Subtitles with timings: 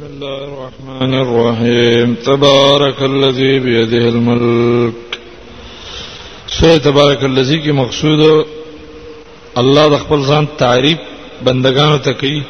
[0.00, 4.96] بسم الله الرحمن الرحيم تبارك الذي بيده الملك
[6.58, 8.20] سوره تبارك الذي کې مقصود
[9.60, 10.98] الله د خپل ځان تعریف
[11.48, 12.40] بندگانو ته کوي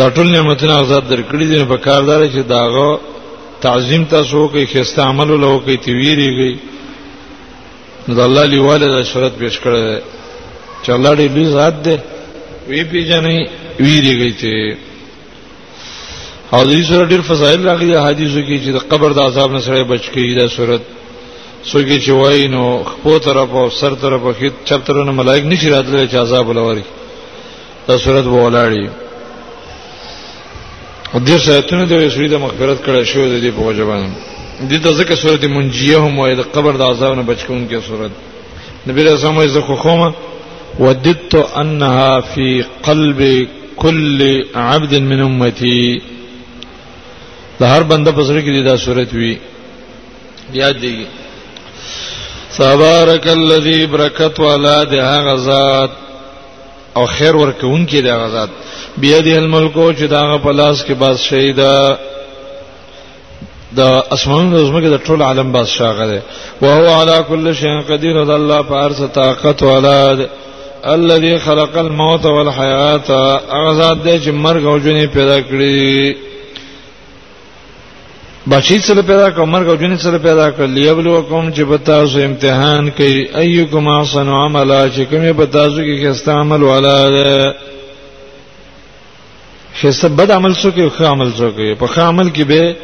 [0.00, 2.88] دا ټول نعمتونه آزاد درکړي دي په کاردار چې داغه
[3.66, 6.52] تعظیم تاسو کوي چې استعمال لو کوي تیویریږي
[8.08, 9.82] نو د الله لیواله شرط پیش کړی
[10.82, 11.96] چې الله دې لوی ذات دې
[12.68, 13.36] وی پیژنې
[13.84, 14.52] ویریږي چې
[16.52, 20.02] حدیث سره ډېر فضایل راغلي حدیثو کې چې د قبر د عذاب نه سره بچ
[20.14, 20.82] کیږي دا صورت
[21.70, 25.44] څوک چې وای نو خپل طرف او سر طرف او خیت چپ طرف نه ملائک
[25.52, 26.84] نشي راتللی چې عذاب ولوري
[27.88, 28.88] دا صورت ولاړی
[31.14, 34.12] او دې شایتونو د وسوی د مغفرت کړه شو د دې په وجبان
[34.70, 37.86] دې د ذکر صورت منجیه هم وای د قبر د عذاب نه بچ کون کې
[37.88, 38.10] صورت
[38.88, 40.12] نبی رسول الله زکه خومه
[40.80, 46.00] وددت انها في قلب كل عبد من امتي
[47.60, 49.34] د هر بنده په سره کې دا صورت وی
[50.52, 51.06] بیا دی
[52.56, 55.90] تبارك الذي برکت والا د هغه ذات
[56.96, 58.48] او خیر ورکون کې د هغه ذات
[59.04, 61.96] بیا دی الملک او چې دا په لاس کې باز شهیدا
[63.76, 63.80] د
[64.14, 66.22] اسمانونو زمګه د ټول عالم بادشاہ غره
[66.62, 70.28] او هو علا کل شی قدیر د الله په ارسه طاقت والا ده
[70.84, 73.10] الذي خلق الموت والحیات
[73.50, 76.12] هغه ذات دې چې مرګ او ژوند پیدا کړی
[78.48, 82.90] بچی سره پیدا کړ مرګ او ژوند سره پیدا کړ لیبلوکم چې بتا سو امتحان
[82.96, 87.54] کوي ايکم احسن عملا چې کومه بتا سو کې خسته عمل والا ده
[89.80, 92.74] خسته بد عمل سو کې خو عمل سو کې په عمل کې به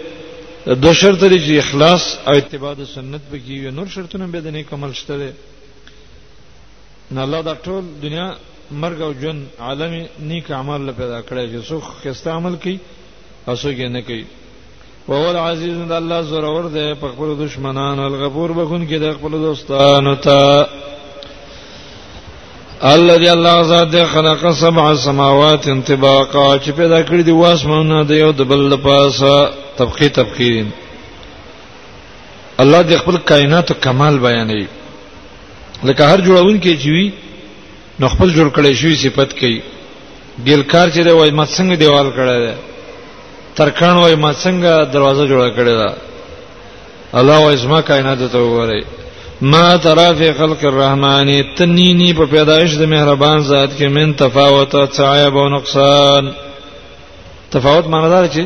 [0.75, 4.67] دو شرط لري چې اخلاص او اتباع سنت به کې نور شرطونه به د نیک
[4.73, 5.33] عمل شته
[7.11, 8.29] نه الله دا ټول دنیا
[8.71, 9.93] مرګ او جن عالم
[10.29, 12.77] نیک عمل له پیدا کړی چې څوک خسته عمل کوي
[13.49, 14.25] او څوک یې نه کوي
[15.09, 19.15] او هو العزیز د الله زورور دی په خپل دشمنان او الغفور بخون کې د
[19.15, 20.67] خپل دوستانو ته
[22.93, 28.51] الذي الله ذات خلق سبع سماوات انطباقا چې پیدا کړی دی واسمنه د یو د
[28.51, 29.37] بل پاسه
[29.81, 30.55] تبقی تبقی
[32.65, 34.67] الله د خپل کائنات کمال بیانوي
[35.85, 37.11] لکه هر جوړون کې چې وي
[38.01, 39.61] نو خپل جوړ کړي شوی صفت کوي
[40.47, 42.53] ګلکار چې دی وای ما څنګه دیوال کړی دی
[43.57, 45.95] ترکان وای ما څنګه دروازه جوړه کړی ده
[47.19, 48.85] الله وای زما کائنات ته وره
[49.41, 54.85] ما ترى في خلق الرحمن تنيني په پیدایش د مهربان ذات کې من تفاوت او
[54.87, 56.33] تعيب او نقصان
[57.51, 58.45] تفاوت معنی دا چې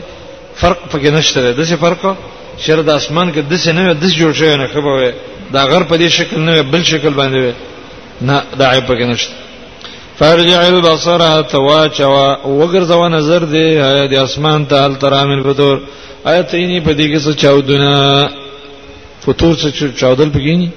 [0.57, 2.17] فرق پکې نشته ده د څه فرق
[2.59, 5.13] شر د اسمان کې د څه نه د څه جوړ شوی نه خبره
[5.55, 7.41] دا غر په دې شکل نه بل شکل باندې
[8.29, 9.33] نه دا عیب پکې نشته
[10.19, 11.21] فرجع البصر
[11.53, 12.29] تواچوا
[12.61, 15.77] وګرځو نظر دې آیا د اسمان ته ال ترامل فتور
[16.31, 17.93] آیا تینی په دې کې څه چاودنه
[19.27, 20.69] فتور څه چاودل بګینی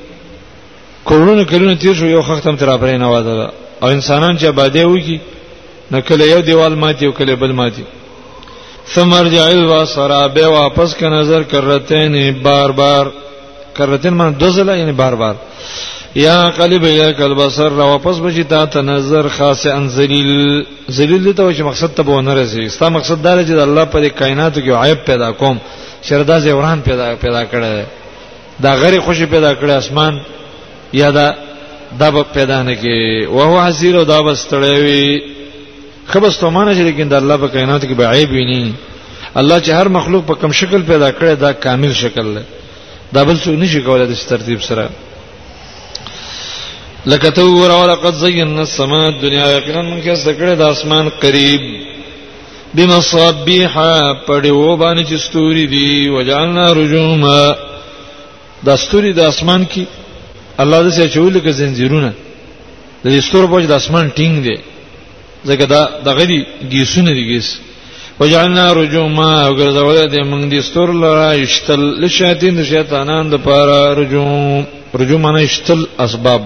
[1.10, 3.50] کورونه کلونه تیر شو یو وختم تر اپرې نه واده
[3.82, 5.18] او انسانان چې باده وکی
[5.92, 7.84] نو کله یو دیوال ماتي او کله بل ماتي
[8.94, 13.06] ثم رجع البصر به واپس ک نظر کرتين بار بار
[13.78, 15.36] کرتن من دو زله یعنی بار بار
[16.26, 21.34] یا قلب یا قلب سر را واپس بشي تا ته نظر خاص ان ذلیل ذلیل
[21.34, 25.00] ته چې مقصد ته ونه رسي ستا مقصد دا چې الله پر کائنات کې عیب
[25.10, 25.58] پیدا کوم
[26.02, 27.84] شردا زوران پیدا پیدا کړي
[28.64, 30.20] دا غری خوشي پیدا کړي اسمان
[30.94, 31.34] یا دا
[32.00, 35.22] دب پیدا نه کې او هو حسیر او دا بستړی وي
[36.08, 38.74] خبرستو مانه چې لیکن د الله په کائنات کې به عیب ویني
[39.36, 42.44] الله چې هر مخلوق په کم شکل پیدا کړي دا کامل شکل دی
[43.16, 44.86] دا بل څه نشي کولای د ترتیب سره
[47.12, 51.62] لکه تو ور ولقد زینا السماء الدنيا یقینا من کې سکړه د اسمان قریب
[52.76, 53.74] بمصابيح
[54.28, 57.42] پړو باندې چې ستوري دي وجعلنا رجوما
[58.66, 59.84] د ستوري د اسمان کې
[60.62, 62.12] الله دې چول کې زنجیرونه
[63.04, 64.58] د ستورو بوج د اسمان ټینګ دي
[65.50, 66.40] ځکه دا دغه دي
[66.72, 67.48] گیسونه دي گیس
[68.20, 74.62] وجعلنا رجوما او ګرځول دې موږ دې ستور لرا یشتل لشیاطین شیطانان د پاره رجوم
[75.02, 76.42] رجوم معنی یشتل اسباب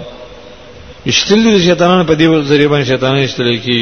[1.09, 3.81] یشتل دې شیطانان په دې ذریعہ باندې شیطانان یشتل کی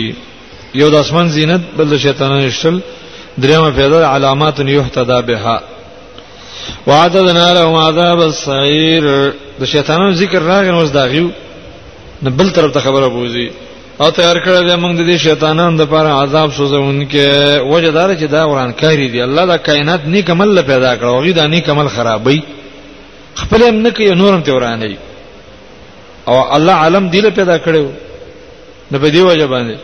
[0.80, 2.80] یو د اسمان زینت بل د شیطانان یشتل
[3.44, 5.62] دریمه پیدا علامات یحتدا بها
[6.88, 9.07] وعددنا لهم عذاب الصغير
[9.62, 11.28] د شیطانانو ذکر راغی نو زداغیو
[12.24, 13.48] نو بل طرف ته خبره بوزي
[14.02, 17.26] او تیار کړل د موږ د شیطانانو لپاره عذاب سوزونکې
[17.74, 21.46] وجدار چې دا وران کاری دی الله دا کائنات نیک عمل پیدا کړو او دا
[21.54, 22.40] نیک عمل خرابې
[23.42, 24.96] خپل هم نه کوي نورم ته ورانې
[26.28, 27.86] او الله عالم دی له پیدا کړو
[28.92, 29.76] نو په دی وجه باندې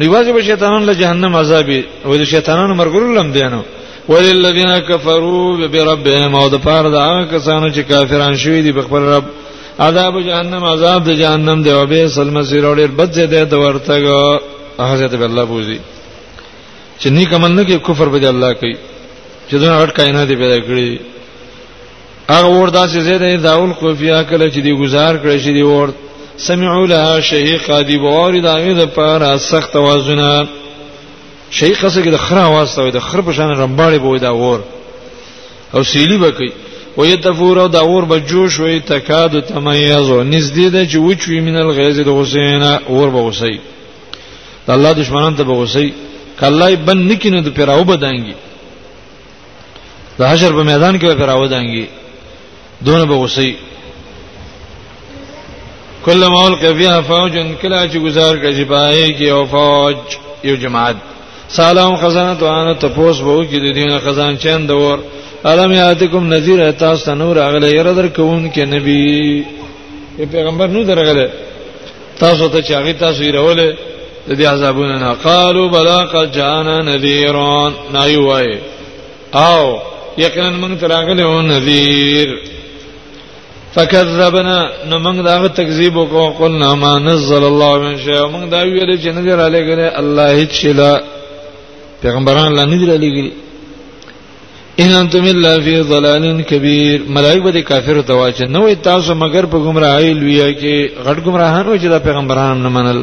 [0.00, 1.72] دیواجه به شیطانان له جهنم عذاب
[2.04, 3.62] او د شیطانانو مرګرو لم دینو
[4.08, 9.24] وللذین کفروا بربهم او د پاره دا کسانو چې کافران شوی دي په خپل رب
[9.78, 14.40] عذاب جهنم عذاب د جهنم دی او به سلمسیر اور بد زده د ورتګو
[14.92, 15.78] حضرت الله بوزي
[17.00, 18.74] چې نیک عمل نه کې کفر به الله کوي
[19.50, 21.00] چې دغه غټ کائنات پیدا کړی
[22.30, 25.88] هغه ور داسې زیاده داول کوفیا کله چې دی گزار کړی چې دی ور
[26.38, 30.46] سمعوا لها شهيقا دی بوارد هغه د پاره سخت وازونه
[31.50, 34.60] شیخ څه کې د خره आवाज ته د خر په شان رمباړې بوي دا ور
[35.74, 36.50] او سیلی بکی
[36.98, 41.98] و يتفور او د اور به جوش وي تکاد تميز نزدې د چوچوي من الغيظ
[42.06, 42.62] د حسین
[42.92, 43.56] اور به وسی
[44.66, 45.88] د الله دشمنان ته به وسی
[46.40, 48.36] کله بن نکینو د پیراو بدانګي
[50.18, 51.86] د حشر په میدان کې به پیراو دانګي
[52.84, 53.56] دونه به وسی
[56.06, 57.32] کله مول کفیا فوج
[57.62, 59.96] کلا چې گزار کړي پای کې او فوج
[60.44, 60.96] یو جماعت
[61.48, 64.98] سلام خزانه دوانه تپوس وو کې د دینه خزان چند اور
[65.50, 69.04] الم یاتکم نذیر تاسو ته نور اغله ير درکون کې نبی
[70.34, 71.26] پیغمبر نو درغله
[72.22, 73.68] تاسو ته چاغي تاسو یې راولې
[74.28, 78.50] د دې عذابونه نه قالو بلا قد جانا نذیرون نایوای
[79.48, 79.62] او
[80.24, 82.28] یقینا موږ تراغله و نذیر
[83.74, 84.58] فكذبنا
[84.90, 89.06] نو موږ دا تکذیب وکړو قلنا ما نزل الله من شيء موږ دا ویل چې
[89.16, 90.92] نذیر علیګره الله هیڅ شي لا
[92.02, 93.32] پیغمبران لا نذیر علیګری
[94.82, 99.58] ان انتم الا فی ضلال کبیر ملائک به کافر دوا چې نو تاسو مگر په
[99.66, 100.76] گمراهی لویا کې
[101.06, 103.00] غټ گمراهان و چې د پیغمبرانو نه منل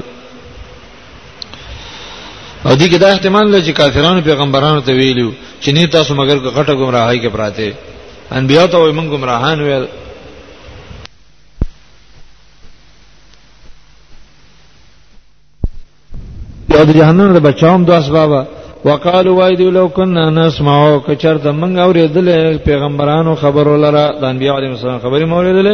[2.65, 5.29] او دې کې دا احتمال لږ چې کافرانو پیغمبرانو ته ویلو
[5.61, 7.73] چې نه تاسو مگر غټه گمراهی کې پراته
[8.39, 9.87] انبیا ته وایي موږ گمراهان ویل
[16.75, 18.45] یاد جهنم د بچاوم دوه اسبابه
[18.87, 22.29] وقالو وای دی لو کنا نسمعو کچر د منګ اوریدل
[22.67, 25.67] پیغمبرانو خبرو لره د انبیاء علیهم السلام خبرې مو اوریدل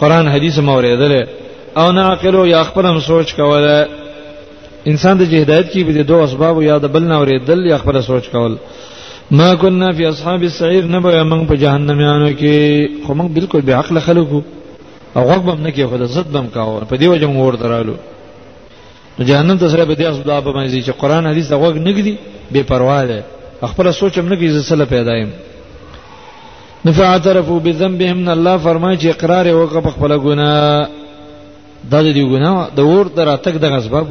[0.00, 1.12] قران حدیث مو اوریدل
[1.80, 3.74] او ناقلو یا خپل هم سوچ کوله
[4.90, 8.26] انسان د جهادت کې به دوه اسباب یا د بل نه اوریدل یا خپل سوچ
[8.34, 8.52] کول
[9.38, 12.56] ما كنا في اصحاب السعير نبا من په جهنم یانو کې
[13.06, 14.40] خو موږ بالکل به عقل خلکو
[15.16, 17.66] او غوږ بم نه کې خو د زد بم کاوه په دی وجه موږ ورته
[17.74, 17.94] رالو
[19.18, 22.14] نو جهنم ته سره به داس دعا په مې چې قران حدیث دغه نګدي
[22.52, 23.22] بے پروا ده
[23.64, 25.30] خپل سوچ هم نګي زسله پیدایم
[26.86, 30.88] نفعترفوا بذنبهم الله فرمایي چې اقرار وکړه په خپل ګناه
[31.90, 34.06] دا دې ګناه د ور دراتک د غسبب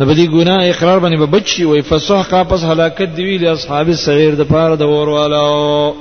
[0.00, 4.34] نو بدی ګناه اقرار باندې به بچي وي فسحق پس هلاکت دی ویل اصحاب الصغیر
[4.34, 5.94] د پاره د ور والو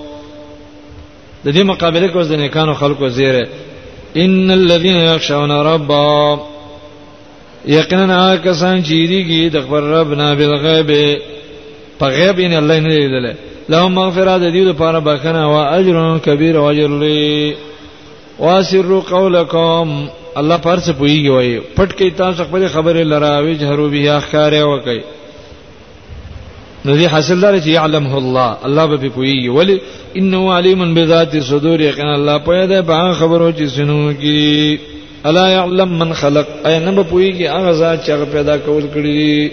[1.46, 3.48] د دې مقابله کوز د نیکانو خلکو زیره
[4.16, 6.53] ان الذين يخشون ربهم
[7.68, 10.90] یقینا هغه کسان چې دیږي د خبر رب نه بالغیب
[12.00, 13.28] په غیب یې الله نه لیدل
[13.74, 17.54] له مغفرت د دې لپاره بکنه او اجر کبیر او اجر لوی
[18.40, 19.96] واسر قولکم
[20.36, 25.02] الله پر څه پویږي وای پټ کې تاسو خپل خبره لراوي جهرو بیا ښکارې وکي
[26.86, 29.80] نو دې حاصل دار چې يعلمه الله الله به پویږي ولی
[30.16, 34.93] انه علیم بذات الصدور یقینا الله پوهه ده په خبرو چې سنو کې
[35.26, 39.52] الا يعلم من خلق اينه به پويږي هغه ذات چې هغه پیدا کول کړی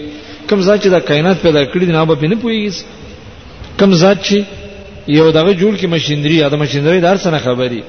[0.49, 2.83] کوم ذات چې د کائنات پیدا کړی نه به نه پويږي
[3.79, 4.35] کوم ذات چې
[5.07, 7.83] یو دغه جوړ کې ماشينري ادم ماشينري درسنه خبري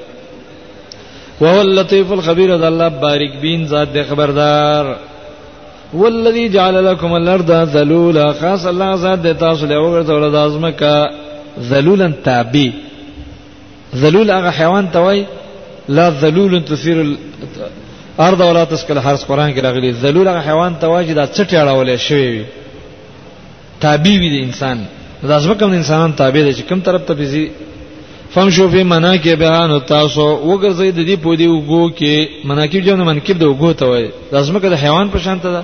[1.41, 4.95] وهو اللطيف الخبير ده الله بارک بین ذات دې خبردار
[5.93, 11.09] والذي جعل لكم الارض ذلولا خاص الله ذات دې تاسو له وګرځول د ازمکه
[11.69, 12.69] ذلولا تابع
[13.95, 15.25] ذلول هغه حیوان ته وای
[15.87, 21.17] لا ذلول تثير الارض ولا تسقي الحرث قران کې راغلي ذلول هغه حیوان ته واجد
[21.35, 22.45] چټي اړولې شوی وي
[23.81, 24.85] تابع وي د انسان
[25.23, 27.51] دا ځکه د انسانان تابع دي چې کوم طرف ته بيزي
[28.35, 33.03] فهم شو په معنا کې بیان تاسو وګرځي د دې پودي وګو کې مناکب جمع
[33.03, 35.61] منکب د وګو ته وایي دا ځکه د حیوان په شان ته ده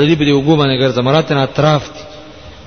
[0.00, 2.02] د دې په وګو باندې ګرځي مراتب اطراف دي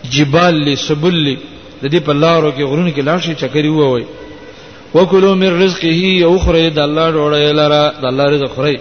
[0.10, 1.38] جبال لسبل
[1.82, 4.04] د دې په لارو کې غرونو کې لاړ شي چکرې ووي
[4.94, 5.88] وکلو من رزقه
[6.26, 8.80] یو خره د الله ډوړې لره د الله رزق خره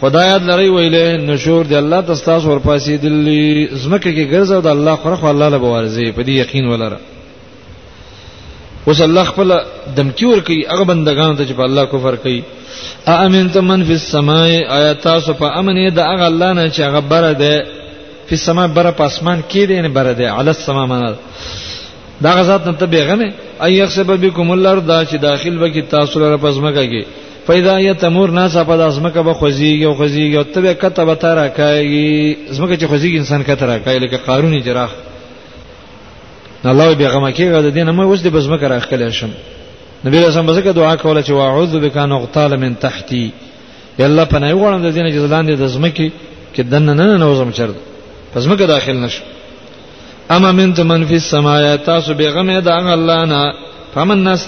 [0.00, 5.16] خدایات لري ویله نشور دی الله تاسو ورپاسې دلی زمکه کې ګرځاو د الله خره
[5.16, 6.98] خو الله له بوارزي په دې یقین ولره
[8.86, 9.50] اوس الله خپل
[9.96, 12.42] دمکی ور کوي هغه بندگانو ته چې په الله کفر کوي
[13.06, 17.00] ا امن تمن فی السماء آیات تاسو په امن د هغه الله نه چې هغه
[17.00, 17.66] بره ده
[18.28, 21.08] په سما بره په اسمان کې دی نه بره ده علی السما معنا
[22.22, 23.28] دا غزاد ته بیغمه
[23.64, 27.02] اي يخسب بكم الارض چې داخل وکي تاسو لپاره پزماکه کې
[27.46, 32.76] پیدا یتمور ناس په داسمکه به خوځيږي او خوځيږي او تبه کتبه ترا کوي زمکه
[32.76, 34.90] چې خوځيږي انسان کتره کوي لکه قارونی جراح
[36.64, 39.30] الله بیغمه کې غد دین مې وځ دې بزمکه راخلې شم
[40.04, 43.30] نبی رسول الله زکه دعا کوله چې واعوذ بک ان اغتال من تحتي
[43.98, 46.10] یالله پناه غواړم د دین چې ځلان دې دزمکه
[46.56, 47.80] کې دنه نه نه وزم چرته
[48.34, 49.22] پزمکه داخل نشم
[50.36, 53.40] اما من من فی السماء تاسو بیغمه د الله نه
[53.94, 54.40] فمن نس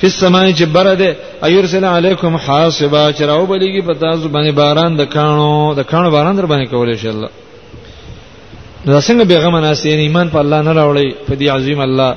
[0.00, 1.10] فی السماء جبر ده
[1.48, 6.46] ایرسل علیکم حاصبا چراو بلیږي په تاسو باندې باران د کانو د کانو باران در
[6.52, 7.28] باندې کول شي الله
[8.92, 12.10] دا څنګه بیغمه ناس یې ایمان په الله نه راوړي په دی عظیم الله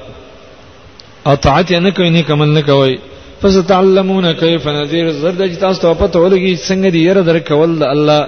[1.27, 2.95] او طاعت نه کوي نه کمل نه کوي
[3.41, 7.83] فستعلمون کیف نذیر زرد چې تاسو ته پته ولګي څنګه دی یره در کول د
[7.93, 8.19] الله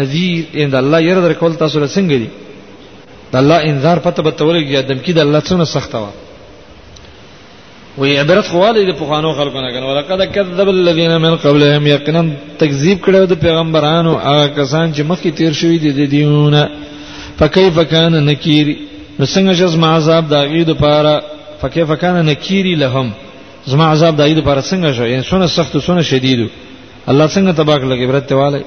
[0.00, 2.28] نذیر ان الله یره در کول تاسو له څنګه دی
[3.32, 6.08] د الله انذار پته به تولې یا دمکی د الله څخه سخته و
[8.00, 12.22] وی عبرت خواله د پخوانو خلکو نه کنه ولقد کذب الذين من قبلهم یقینا
[12.58, 16.68] تکذیب کړو د پیغمبرانو هغه کسان چې مخکې تیر شوی دي د دیونه
[17.38, 18.76] فكيف كان نکیر
[19.18, 21.22] نو څنګه چې زما عذاب د غید لپاره
[21.62, 23.10] فكيف كان نکیری لهم
[23.66, 26.48] زما عذاب د غید لپاره څنګه شو یعنی څونه سخت څونه شدید
[27.08, 28.60] الله څنګه تباک لګي برت والے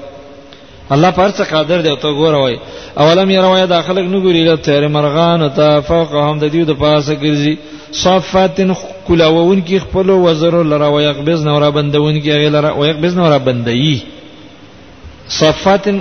[0.94, 2.56] الله پر څه قادر دی ته ګوره وای
[3.02, 7.14] اولم یې روایت داخلك نه ګوري له تیر مرغان ته فوقهم د دې د پاسه
[7.14, 7.58] ګرځي
[8.00, 8.72] صفاتن
[9.08, 14.02] کلاوون کی خپل وزر لره او یقبز نور بندون کی غیلره او یقبز نور بندي
[15.38, 15.98] صفاتن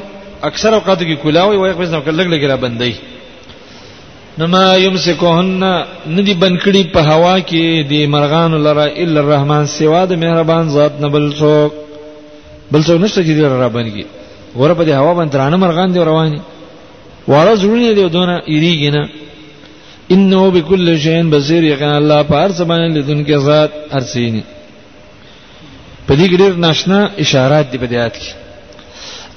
[0.52, 2.94] اکثر اوقات کی کلاوي او یقبز نور کلګ لګ را بندي
[4.38, 10.70] نما یمسکوهن ندی بنکړي په هوا کې دی مرغان لره الا الرحمن سوا د مهربان
[10.80, 11.72] ذات نه بل څوک
[12.72, 14.21] بل څوک نشته چې دی را بنګي
[14.60, 16.42] غره په دې هوا باندې ترانه مرغان دی رواني
[17.32, 19.04] واړه زړونه دی دونه یریږي نه
[20.16, 24.44] انه بكل شيء بصير یقینا الله په هر څه باندې لیدونکی ذات ارسینی
[26.08, 28.32] په دې ګډیر ناشنا اشارات دی په دې آیات کې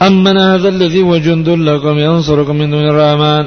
[0.06, 3.46] امن هذا الذي وجند لكم ينصركم من دون الرحمن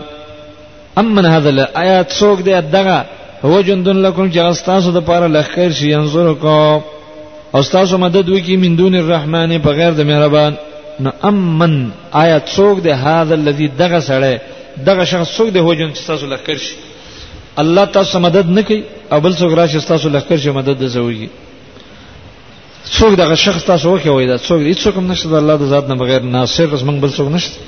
[0.98, 3.06] امن هذا الآيات څوک دی دغه
[3.44, 6.82] هو جند لكم چې استاسو د پاره لخر شي ينصركم او
[7.60, 10.54] استاسو مدد وکي من دون الرحمن بغیر د مهربان
[11.04, 11.74] نو امن
[12.22, 14.36] آیا څوک دی هاذا الذي دغه سړی
[14.90, 16.76] دغه شخص څوک دی هوجن چې تاسو لخر شي
[17.64, 18.80] الله تاسو مدد نه کوي
[19.12, 21.30] او بل څوک راشي تاسو لخر شي مدد زوږي
[22.98, 25.96] څوک دغه شخص تاسو وکوي دا څوک هیڅ څوک نشته د الله د ذات نه
[26.02, 27.60] بغیر ناصر رس موږ بل څوک نشته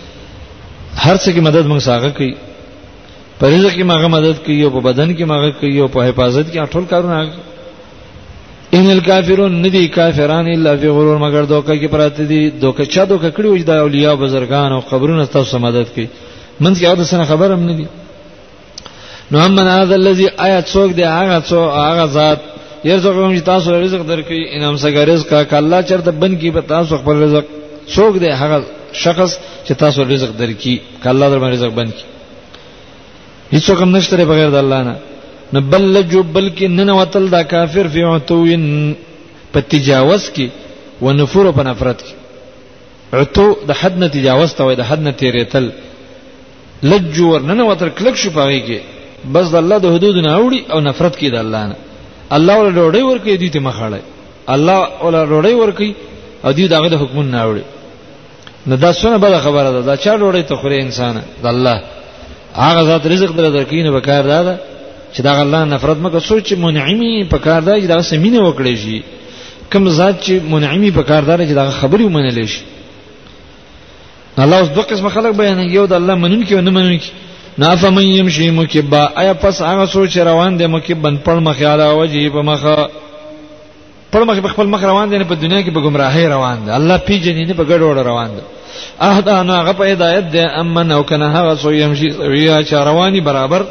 [0.95, 2.33] هر څه کې مدد موږ ساغه کوي
[3.39, 6.67] پرېزه کې ماغه مدد کوي او په بدن کې ماغه کوي او په حفاظت کې
[6.77, 7.33] ټول کارونه
[8.77, 13.29] ان الکافرون ندی کافران الا فی غرور مگر دوکه کې پراته دي دوکه چا دوکه
[13.35, 16.07] کړی وځ د اولیاء بزرگان او قبرونو تاسو مدد کوي
[16.63, 17.85] منځ کې اود سره خبر هم ندی
[19.31, 22.39] نو هم من هذا الذی آیات څوک دی هغه څو هغه ذات
[22.89, 27.15] یرزقهم تاسو رزق درکې انم څنګه رزق کا الله چرته بن کې به تاسو خپل
[27.23, 27.45] رزق
[27.95, 28.57] څوک دی هغه
[28.93, 29.31] شخص
[29.67, 32.05] چې تاسو رزق درکې کا الله در باندې رزق بن کې
[33.53, 34.95] هیڅ کوم نشته بغیر د الله نه
[35.53, 38.63] نو بل لجو بلکې نن وتل دا کافر فی عتوین
[39.53, 40.47] په تجاوز کې
[41.01, 42.13] و نفور په نفرت کې
[43.19, 45.69] عتو د حد نه تجاوز ته وای د حد نه تیریتل
[46.91, 48.79] لجو ور نن وتر کلک شو پاږي کې
[49.33, 51.75] بس د الله د حدود نه اوړي او نفرت کې د الله نه
[52.37, 53.99] الله ول ډوړی ورکې دي ته مخاله
[54.47, 57.63] الله ول ډوړی ورکې او دې دغه د حکم نه اوړي
[58.67, 61.79] نو دا څونه بل خبره ده دا چا ډوړی ته خوري انسان د الله
[62.55, 64.57] هغه ذات رزق در درکینه به کار ده
[65.13, 69.03] چې دا الله نفرت مکه سوچ منعمي په کار دی دا سمینه وکړي شي
[69.73, 72.61] کوم ذات چې منعمي په کار دی چې دا خبري ومنل شي
[74.39, 77.03] الله اوس دوه قسم خلک بیان یو د الله منون کې او نه منون کې
[77.57, 82.41] نافه من يمشي مکبا آیا پس هغه سوچ روان دی مکبن پړ مخاله وجه په
[82.41, 82.87] مخه
[84.13, 86.97] پړ مخ په خپل مخ روان دی په دنیا کې په گمراهۍ روان دی الله
[86.97, 88.43] پیجنې نه په ګډوډ روان دی
[89.01, 93.21] اهدا نو هغه په هدایت دی امن او کنه هغه سو يمشي سویا چا رواني
[93.21, 93.65] برابر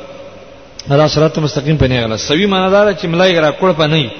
[0.96, 4.10] دا صراط مستقیم په نه غلا سوي معنی دا چې ملای را کول په نه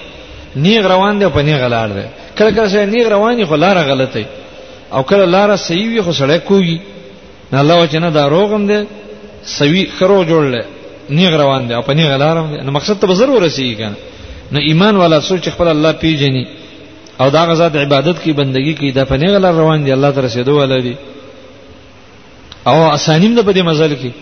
[0.56, 2.02] نیغ روان دی په نه غلار دی
[2.38, 4.24] کله کله سره نیغ رواني خو لار غلطه
[4.92, 6.80] او کله لار صحیح وي خو سړی کوي
[7.52, 8.84] نه الله وجنه دا روغم دی
[9.44, 10.54] سوي خرو جوړل
[11.10, 13.94] نیغ روان دی او په نه غلارم دی نو مقصد ته به ضرور رسیږي کنه
[14.52, 16.44] نو ایمان والا سوچ خپل الله پیژني
[17.20, 20.28] او دا غزاد عبادت کی بندگی کی دا په نه غلار روان دی الله تعالی
[20.28, 20.96] سره دوه لري
[22.66, 24.12] او اسانیم ده په دې مزل کې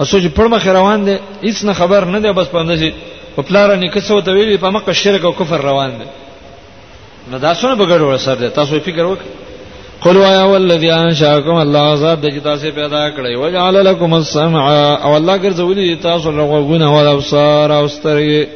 [0.00, 2.92] اسو چې پړم روان دي هیڅ نه خبر نه دی بس پاندې چې
[3.36, 6.06] په پلار نه کسو ته ویلي په مکه شرک او کفر روان دي
[7.30, 12.18] نو دا څونه بغړول سر دي تاسو فکر وکړئ قل وایا والذی انشاکم الله ذات
[12.22, 14.64] د جتا سے پیدا کړی وجعل لكم السمع
[15.04, 18.46] او الله ګرځولی تاسو لغوونه او ابصار او سترګې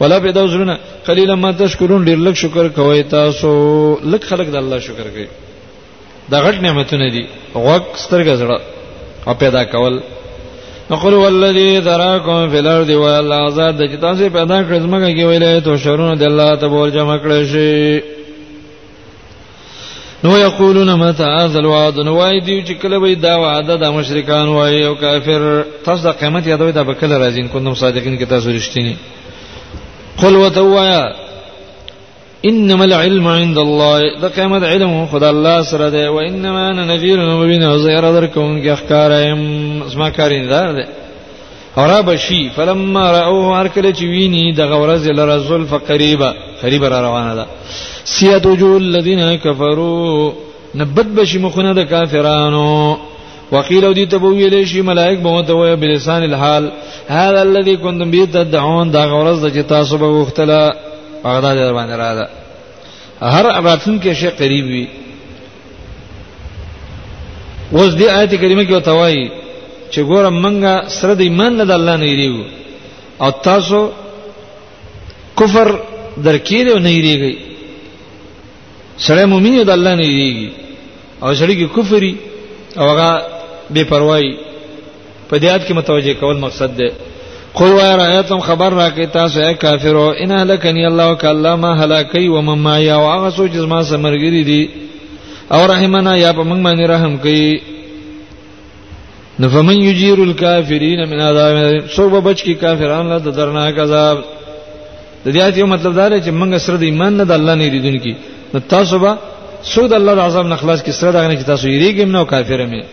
[0.00, 3.50] ولا بيدوزرنا قليلا ما تشکرون ډیر لږ شکر کوي تاسو
[4.12, 5.26] لږ خلک د الله شکر کوي
[6.30, 8.60] دا غټ نعمتونه دي وق سترګې زړه
[9.28, 10.00] او پیدا کول
[10.90, 15.64] نقول والذي ذراكم في الارض والله ذات د چې تاسو پیدا کړز مګه کې ویلې
[15.64, 18.02] تو شرونه د الله ته بول جمع کړی شي
[20.24, 24.48] نو یقولون متى هذا الوعد نو وای دی چې کله وای دا وعده د مشرکان
[24.48, 25.44] وای او کافر
[25.84, 28.94] تاسو د قیامت یادوي دا به کله راځین کوم صادقین کې تاسو رښتینی
[30.22, 31.02] قل وتوایا
[32.50, 37.18] انما العلم عند الله د قیامت علم خدا الله سره ده و انما انا نذير
[37.40, 39.40] مبين او زير درکون کی اخکارم
[39.88, 40.84] اسما کارین دار ده
[41.80, 41.98] اورا
[42.56, 47.44] فلما راوه اركل کله د غورز لرزل فقريبا قريبا قریبا را روانه ده
[48.14, 50.32] سیات وجو الذين كفروا
[50.80, 52.96] نبت بشي مخونه د كافرانو
[53.52, 56.64] وقيل ودي تبوي شي ملائك به بلسان الحال
[57.08, 60.78] هذا الذي كنتم به تدعون دا غورز د چې تاسو به
[61.24, 62.28] در باندې
[63.22, 64.86] هر راتلون کې شی قریب وي
[67.72, 69.30] اوس دې آیت کریمه کې وتاوي
[69.90, 72.42] چې ګورم منګه سره د ایمان نه د الله نه یریو
[73.20, 73.90] او تاسو
[75.36, 75.68] کفر
[76.24, 77.34] درکېره نه یریږي
[78.98, 80.50] سره مؤمن یو د الله نه یریږي
[81.22, 82.14] او سره کې کفري
[82.76, 83.26] او هغه
[83.70, 84.32] بے پروايي
[85.28, 86.92] په دې آیت کې متوجه کول مقصد ده
[87.60, 92.40] قل و رایتم خبر را کې تاسو اے کافرو ان هلکنی الله کلما هلاکی و
[92.48, 94.70] مما یا واغه سوچ زما سمرګری دي
[95.52, 97.60] او رحمنا یا په موږ باندې رحم کوي
[99.40, 101.54] نفمن یجیر الکافرین من عذاب
[101.96, 104.18] سو به بچ کی کافرانو له درناک عذاب
[105.26, 107.54] د دې آیت یو مطلب دا دی چې موږ سره د ایمان نه د الله
[107.54, 108.14] نه ریدونکي
[108.54, 109.16] نو تاسو به
[109.62, 112.24] سو د الله د عذاب نه خلاص کی سره دا نه چې تاسو یریږئ نو
[112.24, 112.84] کافر مې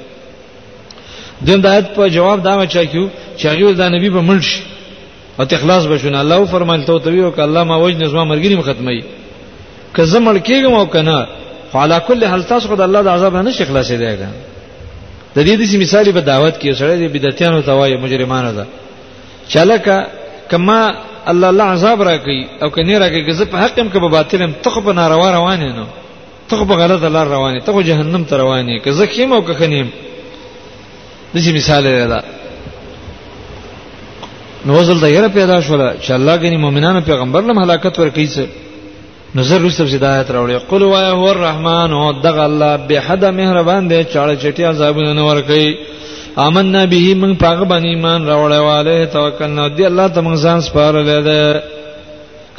[1.45, 3.05] دین د آیت په جواب دا ما چا کیو
[3.37, 4.61] چې هغه دا نبی به مړ شي
[5.39, 9.03] او تخلاص بشونه الله فرمایل ته تو یو ک الله ما وجن زما مرګریم ختمي
[9.95, 11.27] که زمړ کېږم او کنه
[11.73, 14.29] فعلى كل حال تاسو خدای الله د عذاب نه شي خلاصې دیګا
[15.35, 18.65] د دې د مثال په دعوت کې سره د بدعتانو توای مجرمانو ده
[19.49, 20.07] چلکه
[20.51, 20.91] کما
[21.27, 24.41] الله الله عذاب راکړي او کني راکړي که زه په حق هم که په باطل
[24.41, 25.85] هم تخ په ناروا روانه نه
[26.49, 29.91] تخ په غلطه لار روانه تخ جهنم ته روانه که زه خیم او که خنیم
[31.35, 32.23] د دې مثال ده
[34.65, 38.43] نو ځل د یره پیدا شول چې الله غني مؤمنانو پیغمبر له هلاکت ورکړي څه
[39.39, 43.99] نظر رسو هدایت راوړي قل وایا هو الرحمن او دغه الله به حد مهربان دی
[44.13, 45.77] چاړه چټي عذابونه ورکړي
[46.45, 51.09] آمنا به من پاغه باندې ایمان راوړی والے توکلنا دی الله ته موږ ځان سپارل
[51.21, 51.59] دی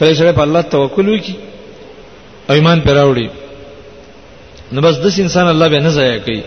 [0.01, 1.35] کله چې په الله توکل وکي
[2.57, 3.29] ایمان پیراوړي
[4.73, 6.41] نو بس د انسان الله به نه ځای کوي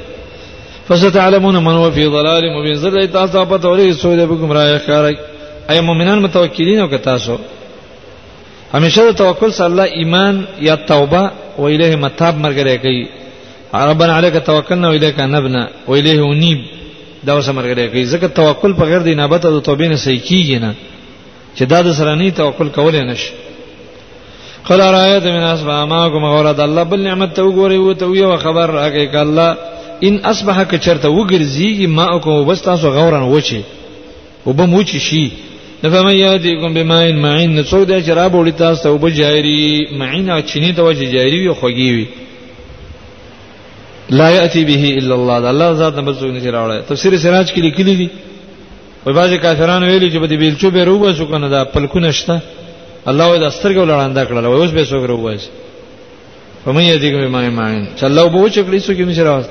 [0.89, 5.15] فستعلمون من هو في ضلال مبين زر ایت تاسو په تورې سوې به گمراه ښکارای
[5.69, 7.37] اي مؤمنان متوکلین او که تاسو
[8.73, 10.35] همیشه توکل سره الله ایمان
[10.67, 11.23] یا توبه
[11.57, 13.01] و الیه متاب مرګره کوي
[13.73, 16.59] ربنا عليك توکلنا و الیک نبنا و الیه انیب
[17.25, 20.57] دا وسه مرګره کوي ځکه توکل په غیر د انابت او توبې نه صحیح کیږي
[20.63, 20.75] نه
[21.57, 23.29] چې دا د سره نه توکل کولای نشي
[24.67, 28.37] قل رايت من اسبا ما کوم غورد الله بل نعمت ته وګوري او ته یو
[28.37, 29.55] خبر راکې ک الله
[30.03, 33.61] ان اصبح ک چرته وګرځي ما کوم بس تاسو غورن وچی
[34.45, 35.25] وبم وچی شي
[35.83, 39.59] نفهم یاتیکم بماء معین څوک دې شراب وړي تاسو ته وبجایری
[39.99, 42.07] معین چینی ته وجه جایری وي خوږی وي
[44.09, 47.95] لا یاتی به الا الله الله ذات نه بزوګ نه راوړل تفسیر سراج کې لیکلی
[47.95, 48.09] دي
[49.05, 52.41] وای باځه کافرانو ویلي چې بده بیلچو به روبه شو کنه دا پلکونه شته
[53.07, 55.47] الله وې د سترګو لړاندا کړل وای اوس به څوک روبه شي
[56.65, 59.45] فمن یاتیکم بماء معین چې الله وبو چې کلی څوک یې نشه راوړل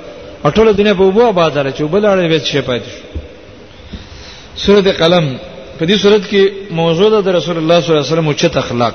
[0.47, 2.91] اټول دنیا په وبو آباد راځي وبلاړې به شي پاتې
[4.57, 5.25] شو سورۃ قلم
[5.79, 6.43] په دې صورت کې
[6.81, 8.95] موضوع ده د رسول الله صلی الله علیه وسلم اوچت اخلاق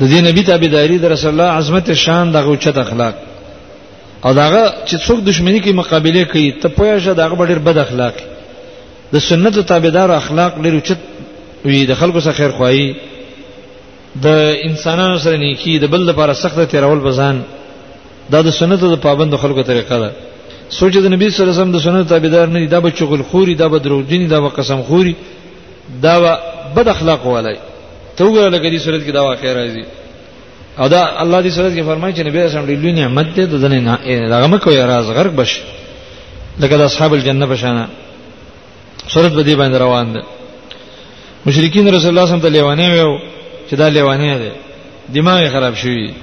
[0.00, 3.14] د دې نبی تابعداري د رسول الله عظمت شان دغه اوچت اخلاق
[4.24, 8.14] او داغه چې څوک دښمنی کې مقابله کوي ته پوهه شه داغه ډېر بد اخلاق
[9.12, 11.00] د سنت تابعدار اخلاق ډېر اوچت
[11.70, 12.88] وي د خلکو سره خیر خوایي
[14.24, 14.26] د
[14.70, 17.42] انسانانو سره نیکی د بل لپاره سخت تیرول بزان
[18.32, 20.10] دا د سنت د پابند خلکو طریقه ده
[20.78, 23.22] سوچ د نبی صلی الله علیه وسلم د سنت تابعدار نه دي دا به چغل
[23.30, 25.16] خوري دا به درودینی دا به قسم خوري
[26.02, 26.32] دا به
[26.76, 27.56] بد اخلاق ولای
[28.16, 29.84] ته وګوره لکه دې صورت کې دا واقع راځي
[30.78, 33.54] او دا الله دې صورت کې فرمایي چې نبی اسلام دې لوی نعمت دې د
[33.64, 33.96] دنیا
[34.38, 35.60] رغم کوي راز غرق بش
[36.60, 37.88] لکه د اصحاب الجنه بشانه
[39.08, 40.22] صورت به دې باندې روان ده
[41.46, 43.18] مشرکین رسول الله صلی الله علیه وسلم ته لیوانه ویو
[43.70, 44.50] چې دا لیوانه ده
[45.14, 46.14] دماغ خراب شوی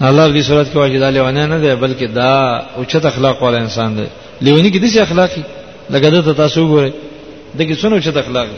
[0.00, 4.06] الله دې صورت کې واجب لیوانه نه دی بلکې دا اوچت اخلاق والا انسان دی
[4.40, 5.42] لیونی کې دسی اخلاقی
[5.90, 6.92] لکه د تاسو ګورئ
[7.56, 8.56] دغه څونه اوچت اخلاق دی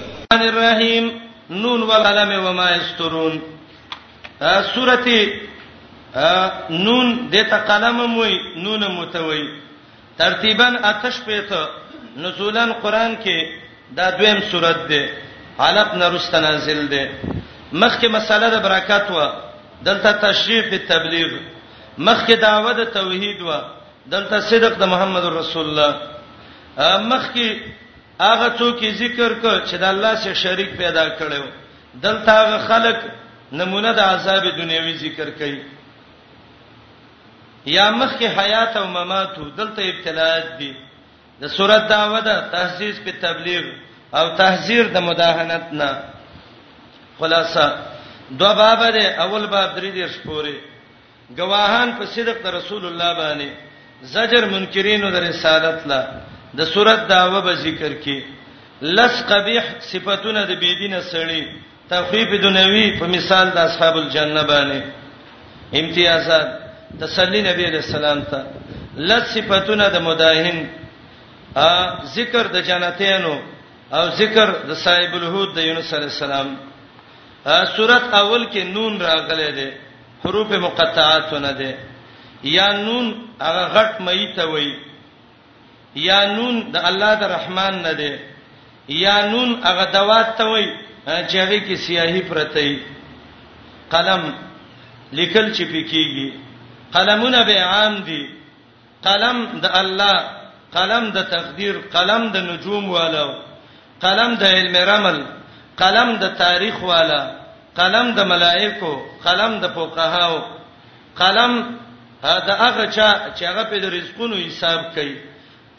[0.49, 1.11] الرحیم
[1.51, 3.41] نون والقلم وما یسترون
[4.75, 5.29] سورته
[6.71, 9.49] نون دته قلم موي نون متوي
[10.19, 11.69] ترتیبا اتش پته
[12.17, 13.47] نزولن قران کې
[13.97, 15.09] دا دویم سورته ده
[15.59, 17.09] علق نرست نازل ده
[17.73, 19.44] مخکې مساله د برکات و
[19.89, 21.29] دلته تشریف بالتبلیغ
[22.09, 23.51] مخکې دعوه د توحید و
[24.15, 25.93] دلته صدق د محمد رسول الله
[27.13, 27.47] مخکې
[28.21, 31.43] هغه څوک ذکر کړ چې د الله سره شریک پیدا کړو
[32.07, 32.99] دلته هغه خلق
[33.63, 35.59] نمونه د عذاب دنیوي ذکر کړي
[37.77, 40.73] یا مخکې حیات او ممات دلته ابتلاات دي
[41.41, 43.65] د سورۃ دعوه د تحسیس په تبلیغ
[44.19, 45.91] او تحذير د مداهنت نه
[47.19, 47.67] خلاصہ
[48.41, 50.55] دو باب دی اول باب درې دیر شپوري
[51.39, 53.49] گواهان په صدق د رسول الله باندې
[54.15, 56.01] زجر منکرینو د رسالت لا
[56.59, 58.19] د صورت داوه به ذکر کی
[58.97, 61.43] لس قبیح صفاتونه د بيدینه سړی
[61.91, 64.81] تخفیف دنیوی په مثال د اصحاب الجنه باندې
[65.81, 66.49] امتیازات
[67.01, 68.45] تسلی نبی علیہ السلام ته
[68.97, 70.69] لس صفاتونه د مداهن
[71.57, 71.71] ا
[72.17, 73.35] ذکر د جنتینو
[73.93, 76.49] او ذکر د صاحب الهود د یونس علیہ السلام
[77.45, 79.77] سورۃ اول کې نون راغلې ده
[80.25, 81.73] حروف مقطعاتونه ده
[82.51, 84.75] یا نون هغه غټ مې ته وای
[86.05, 88.11] یا نون د الله د رحمان نه ده
[89.01, 90.65] یا نون هغه دوات ته وای
[91.07, 92.77] چې هغه کې سیاهي پرته ای
[93.93, 94.23] قلم
[95.19, 96.31] لیکل چې پکېږي
[96.97, 98.23] قلمونه به عام دي
[99.07, 100.17] قلم د الله
[100.77, 103.31] قلم د تقدیر قلم د نجوم والو
[104.05, 105.19] قلم د علم رمل
[105.83, 107.23] قلم د تاریخ والا
[107.81, 108.93] قلم د ملائکو
[109.27, 110.37] قلم د فقهاو
[111.21, 111.53] قلم
[112.49, 115.17] دا هغه چا چې هغه په رزقونو حساب کوي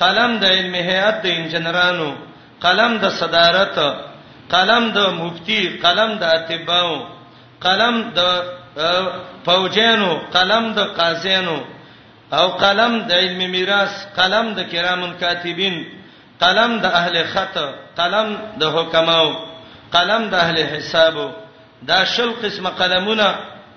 [0.04, 2.10] قلم د علم هيئت د انجنرانو
[2.66, 3.78] قلم د صدارت
[4.54, 6.98] قلم د مفتی قلم د اتباو
[7.66, 8.20] قلم د
[9.46, 11.60] فوجانو قلم د قاضیانو
[12.40, 15.76] او قلم د علم میراث قلم د کرامن کاتبین
[16.44, 17.56] قلم د اهل خط
[18.00, 18.28] قلم
[18.60, 19.30] د حکماو
[19.94, 21.28] قلم د اهل حسابو
[21.90, 23.28] دا شل قسمه قلمونه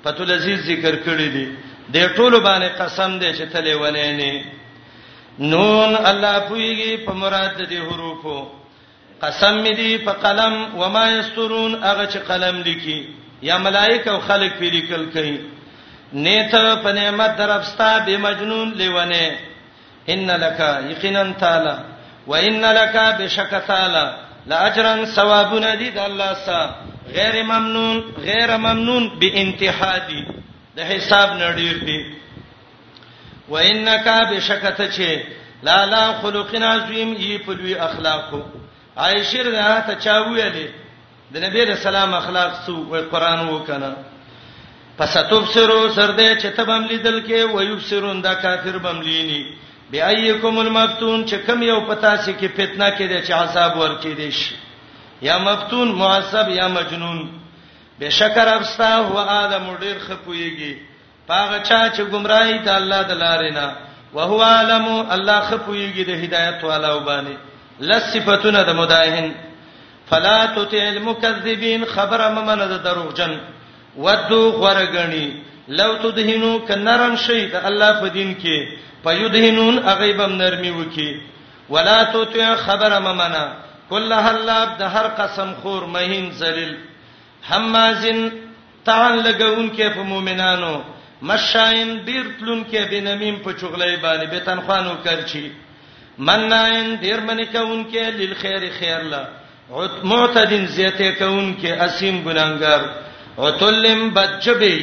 [0.05, 1.47] پتول عزیز ذکر کړی دي
[1.94, 7.73] د ټولو باندې قسم دی چې تلې ولې نه نون الله پویږي په مراد د
[7.88, 8.37] حروفو
[9.23, 12.99] قسم می دی په قلم و ما یسترون هغه چې قلم لیکي
[13.42, 15.38] یا ملائکه او خلق پی لیکل کوي
[16.12, 19.38] نیته په نعمت درپستا به مجنون لیونه
[20.14, 21.75] ان لک یقینا تعالی
[22.27, 24.07] و ان لک بشک تعالی
[24.51, 26.77] لاجرن ثوابون دي د الله سره
[27.17, 27.97] غیر ممنون
[28.29, 30.23] غیر ممنون بانتحادي
[30.77, 32.01] د حساب نړیر دي
[33.55, 35.27] وانک بشکته چه
[35.69, 38.41] لا لا خلقنا عظیم ای پلوی اخلاقو
[39.05, 40.67] عائشه رضا ته چاویلې
[41.33, 43.91] د نبی رسول الله اخلاق سو و قران وکنه
[44.99, 49.43] پس تبصرو سر دې چې تبم لیدل کې ويبصرون دا کافر بملینی
[49.92, 54.31] بأيكم المفتون چې کم یو پتا سي کې فتنه کې دي چې عذاب ورکې دي
[54.38, 54.55] شي
[55.27, 57.20] یا مفتون معصب یا مجنون
[58.01, 60.74] بشکر ابستا هو ادم ډیر خپويږي
[61.31, 63.77] پاغه چا چې گمراهي د الله د لارې نه
[64.18, 67.37] وهو عالم الله خپويږي د هدایت والا وبانه
[67.92, 69.31] لصفتونه د مداهن
[70.11, 73.33] فلا تطع المكذبين خبر ممن د دروغجن
[74.05, 75.24] ودو غرغني
[75.81, 81.21] لو تدهنو کنرم شي د الله په دین کې فیدهنون اغیبم نرمی وکي
[81.71, 83.47] ولا تطع خبر ممنا
[83.90, 86.75] کله حلاب د هر قسم خور مهین ذلیل
[87.51, 88.21] حمازن
[88.85, 90.75] تعال لګون کې په مؤمنانو
[91.31, 95.49] مشاین دیر تلون کې بنمیم په چغلای باندې به تنخوانو کرچی
[96.29, 99.25] مناین دیر منی کون کې للخير خیر لا
[100.12, 102.81] معتدن زیته کون کې اسیم ګناګر
[103.44, 104.79] عتلم بچبی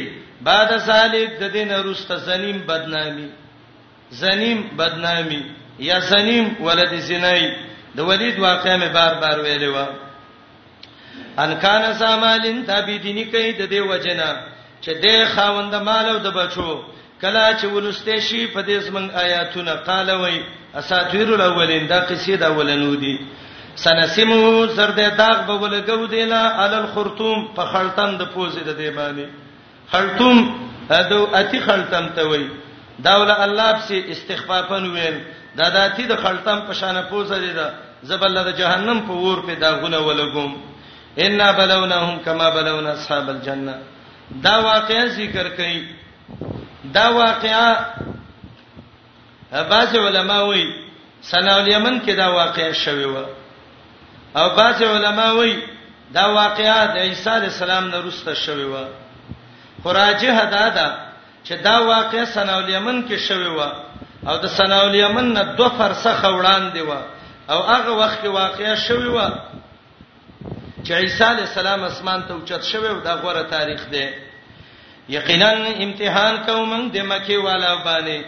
[0.49, 3.27] بعد سالک د دین روست زنیم بدنامی
[4.09, 5.43] زنیم بدنامي
[5.79, 7.53] یا زنیم ولد زنای
[7.97, 9.77] د ولید واقعې مې بار بار ویلې و
[11.37, 14.33] ان کان سامالین تابیدینی کوي د دې وجنا
[14.81, 16.83] چې د خاوند مال او د بچو
[17.21, 20.41] کله چې ولسته شي په دې زمنګ آیاتونه قال وای
[20.75, 23.17] اساطیر الاولین دا قصې دا ولنو دي
[23.75, 29.27] سنسمو زرد داغ به ولګو دیلا عل الخرطوم په خلطن د پوزې د دی باندې
[29.91, 32.45] خلطوم ادو اتی خلطن ته وای
[33.03, 35.19] داول الله په استخفافن ویل
[35.57, 37.69] دا داتی د خلطم په شانه پوزه دي دا
[38.03, 40.55] زبل د جهنم په ور په داغونه ولګوم
[41.17, 43.75] ان بلونهم کما بلونا اصحاب الجنه
[44.43, 45.81] دا واقعا ذکر کړي
[46.83, 47.75] دا واقعا
[49.51, 50.65] بعض علما وایي
[51.21, 53.15] سنا الیمن کې دا واقع شوی و
[54.37, 55.61] او بعض علما وایي
[56.13, 58.75] دا واقعا د عیسی السلام نه وروسته شوی و
[59.83, 61.14] خراجه هدا ده
[61.47, 63.59] چې دا واقعه سناول یمن کې شوی و
[64.29, 66.91] او د سناول یمن نه دوه فرسخه وړاندې و
[67.53, 69.19] او هغه وخت کې واقعه شوی و
[70.85, 74.07] چې عیسی علی السلام اسمان ته اوچت شوی و دا غوړه تاریخ دی
[75.17, 75.51] یقینا
[75.85, 78.23] امتحان کوم د مکه والا باندې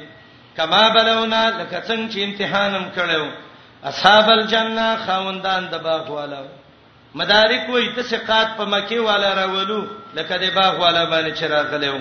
[0.57, 3.25] کما بلونا لکه څنګه چې امتحانم کړو
[3.89, 6.41] اصحاب الجنه خوندان د باغ والا
[7.19, 9.81] مدارک وې تسقات په مکه والا راولو
[10.15, 11.99] لکه د باغ والا باندې چراغ غلېو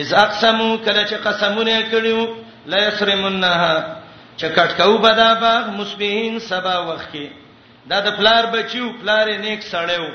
[0.00, 2.20] اذ اقسمو کله چې قسمونه کړیو
[2.70, 3.74] لا یسرمنها
[4.38, 7.28] چې کټکاو بدا باغ مسبهین سبا وخت کې
[7.90, 10.08] دا د پلار بچیو پلار نیک سړیو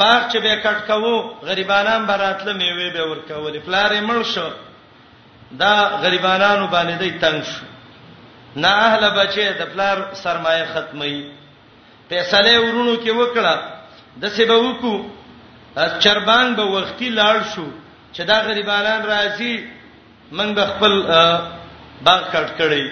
[0.00, 4.48] باغ چې به کټکاو غریبانان براتله میوه به ورکول پلار مړ شو
[5.60, 7.64] دا غریبانانو باندې دی تنگ شو
[8.62, 11.18] نه اهل بچي د پلار سرمایه ختمي
[12.10, 13.54] پیسې ورونو کې وکړه
[14.22, 17.66] د سبا وکړو چربان به وختي لاړ شو
[18.14, 19.54] چې دا غریبانان راځي
[20.36, 20.92] موږ به خپل
[22.06, 22.86] باغ کټ کړی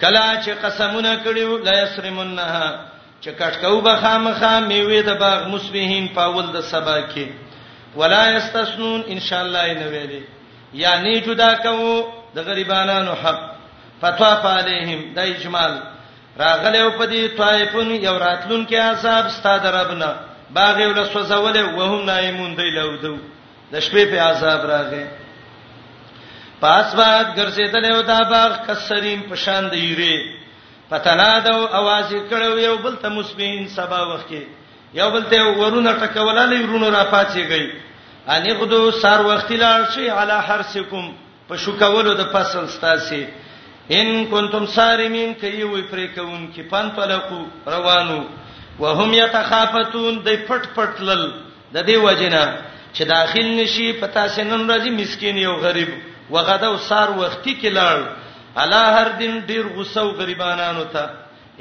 [0.00, 2.66] کلا چې قسمونه کړیو لا یسرمنها
[3.22, 7.26] چې کټکاو به خامخا میوه د باغ مسبهین پاول د سبا کې
[7.98, 10.22] ولا یستسنون ان شاء الله یې نوې دي
[10.82, 11.94] یعنی جدا کوو
[12.34, 13.40] د غریبانو حق
[14.00, 15.72] فتوا علیهم د اجمال
[16.42, 20.10] راغله په دې طائفون یو راتلون کې عذاب ستاد ربنا
[20.56, 23.16] باغ یو لسوځول او هم نایمون دی لودو
[23.72, 25.06] د شپې په عذاب راغې
[26.62, 30.16] پاسواد ګرځیدل یو دا باغ کسریم په شان دی یری
[30.90, 34.42] پتنادو आवाज کړو یو بل ته مسبین سبا وخت کې
[35.00, 37.66] یو بل ته ورونه ټکولالې ورونه را پاتې گئی
[38.36, 41.06] ان غدو سار وخت لار شي علی حرسکم
[41.48, 43.22] په شوکولو د فصل ستاسي
[43.98, 48.18] ان کنتم سارمین کوي وی پرې کوم کې پن پلقو روانو
[48.82, 51.22] وهم یتخافتون د پټ پټلل
[51.72, 52.44] د دې وجنه
[52.92, 55.90] چې داخل نشي پتا سينن راځي مسكين یو غریب
[56.36, 58.06] وغدا او سار وختي کې لاړ
[58.62, 61.10] الا هر دین ډیر غوسه او غریبانانو ته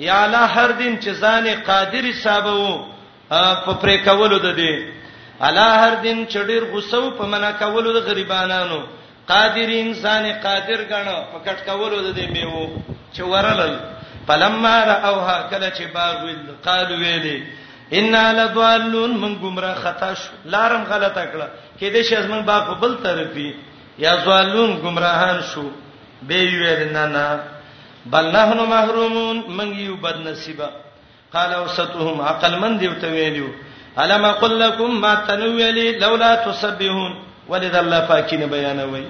[0.05, 2.55] یا الا هر دین چې ځان قادر حسابو
[3.65, 4.95] په پرې کولو د دې
[5.49, 8.79] الا هر دین چې ډیر غوسه او په منا کولو د غریبانانو
[9.33, 12.69] قادر انسان قادر غنو په کټ کولو د دې میو
[13.13, 13.79] چې ورلل
[14.27, 17.37] فلما را اوها کله چې باغ ویل قالو ویلي
[17.97, 21.47] ان لضالون من گمراه خطا شو لارم غلطه کړه
[21.79, 23.49] کې دې شي زمون با په بل طرفي
[24.03, 25.63] یا زوالون گمراهان شو
[26.27, 27.39] به ویل نه نه
[28.13, 30.67] بل نحنو محرومون من یو بد نصیبه
[31.33, 33.47] قال اوستهم عقل من دی وته ویلو
[34.01, 37.13] الم اقول لكم ما تنويلي لولا تسبحون
[37.49, 39.03] ولذ الله پاکینه بیانوي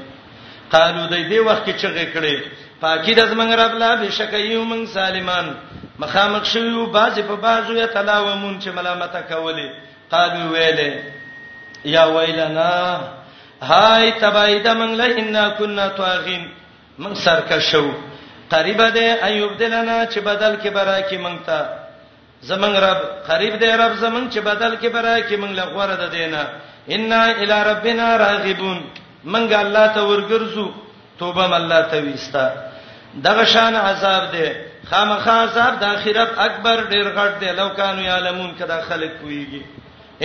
[0.72, 2.36] قالو دې دې وخت کې چغې کړې
[2.82, 5.56] پاکی د زمنګ رب لا بشکایو من سالمان
[6.02, 9.68] مخامخ شویو باز په بازو یا تلاومون چې ملامت کولی
[10.12, 11.04] قالو ویله
[11.94, 13.00] یا ویلنا
[13.72, 16.46] هاي تبعید من له ان كنا طاغین
[16.98, 17.92] من سرکشو
[18.50, 21.50] قریب ده ایوب دلنا چې بدل کې برا کې مونږ
[22.48, 26.46] زمنګ رب قریب دی رب زمنګ چې بدل کې برای کې موږ لغوره ده دینا
[26.90, 28.80] ان الى ربنا راغبون
[29.26, 30.68] موږ الله ته ورګرځو
[31.20, 32.50] توبه م الله ته وستا
[33.16, 34.48] دغه شان عذاب دی
[34.91, 39.62] خامخا صاحب د اخرت اکبر ډیر غټ دی لو کانو یعلمون کدا خلق کویږي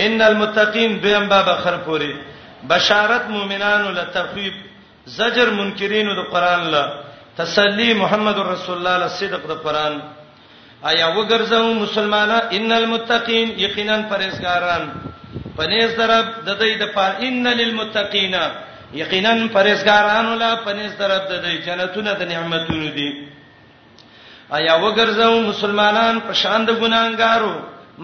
[0.05, 2.11] ان المتقین دویم باب اخر پوری
[2.71, 4.53] بشارت مومنانو لتخویب
[5.17, 6.83] زجر منکرینو د قران له
[7.41, 9.93] تسلی محمد رسول الله له صدق د قران
[10.89, 14.83] آیا وګرځو مسلمانان ان المتقین یقینا پرهیزګاران
[15.61, 18.35] پنيز درب د دې د پار ان للمتقین
[19.03, 23.09] یقینا پرهیزګاران له پنيز درب د دې جنتونه د نعمتونو دي
[24.49, 27.53] آیا وګرځو مسلمانان په شان د ګناګارو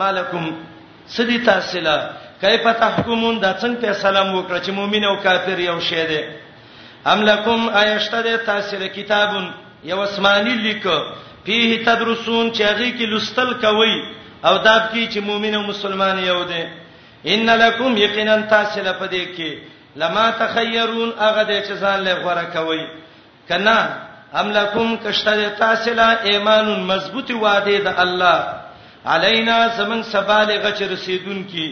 [0.01, 0.45] مالکم
[1.15, 1.97] سدي تاسلا
[2.41, 6.21] کیف تحکمون دا څنګه فیصله وکړه چې مؤمن او کافر یو شی دی
[7.13, 9.45] ام لکم آیشته د تاسره کتابون
[9.91, 10.83] یو اسماني لیک
[11.45, 13.93] فيه تدرسون چې هغه کې لستل کوي
[14.47, 16.63] او داب کې چې مؤمن او مسلمان یو دی
[17.33, 19.51] ان لکم یقینا تاسله پدې کې
[20.03, 22.85] لما تخيرون هغه د چزان له غره کوي
[23.49, 23.79] کنا
[24.39, 28.39] ام لکم کشته تاسلا ایمان مضبوط وعده د الله
[29.13, 31.67] علینا زمن سبالغه چ رسیدون کی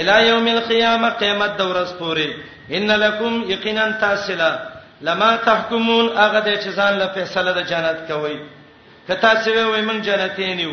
[0.00, 2.28] الی یوم القیامه قیامت دورس پوره
[2.78, 4.52] ان لکم یقینا تاسلا
[5.08, 8.36] لما تحکمون هغه د چزان له فیصله د جنت کوي
[9.08, 10.72] کتا سوی وای من جنتین یو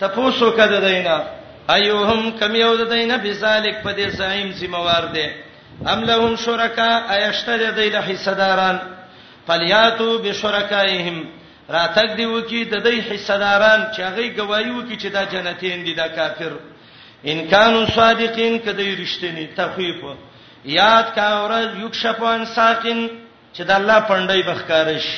[0.00, 1.16] تپوسو کده دینا
[1.76, 5.26] ایوهم کم یو د دینا بذالک په دې زعیم سیموار دی
[5.92, 8.95] ام لهم شرکا ایشتر دیله حصداران دی
[9.46, 11.18] فلیاتو بشرکایهم
[11.74, 16.06] راتګ دی وکی د دې حصداران چې هغه گواہی وکي چې دا جنتین دي دا
[16.18, 16.52] کافر
[17.30, 19.96] ان کانوا صادقین کدی رښتینی تخویف
[20.78, 23.00] یاد کا ورځ یکشفان ساقین
[23.54, 25.08] چې د الله پندای بخکارش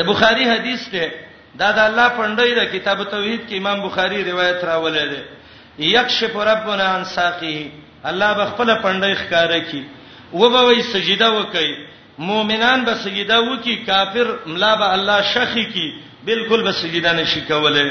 [0.00, 1.10] د بخاری حدیث ته
[1.62, 5.24] دا د الله پندای د کتاب توحید کې امام بخاری روایت راولې ده
[5.94, 7.70] یکشف ربنا عن ساقی
[8.12, 9.82] الله بخپل پندای خکاره کی
[10.34, 11.70] و به وې سجده وکي
[12.18, 15.92] مؤمنان به سجده وکي کافر ملا به الله شخي کی
[16.26, 17.86] بالکل به سجده نشي کوله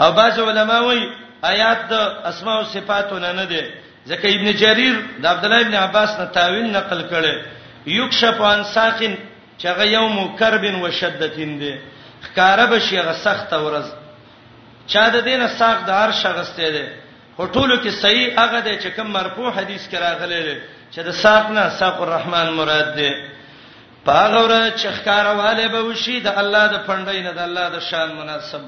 [0.00, 1.04] او باز علما وایي
[1.52, 1.92] آیات د
[2.30, 3.62] اسماء او صفاتونه نه ده
[4.08, 7.34] ځکه ابن جرير د عبد الله ابن عباس نه تاویل نقل کړي
[7.86, 9.14] یکشف عن ساقن
[9.58, 11.72] چغه یوم کربن وشدتین ده
[12.26, 13.88] خکاره به شیغه سخت ورځ
[14.92, 16.84] چا د دینه ساق د هر شغسته ده
[17.38, 20.56] هټولو کې صحیح هغه ده چې کوم مرفوع حدیث کې راغلی ده
[20.94, 23.10] چې د ساق نه ساق الرحمن مراد دی
[24.08, 28.10] پاغه ور چې ښکارواله به وشي د الله د پندای نه د الله د شان
[28.18, 28.60] مناسب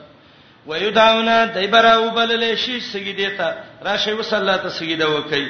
[0.69, 3.55] ويدعون دایبراو بلل شي سګیدې ته
[3.89, 5.45] راشه وسله ته سګیده وکي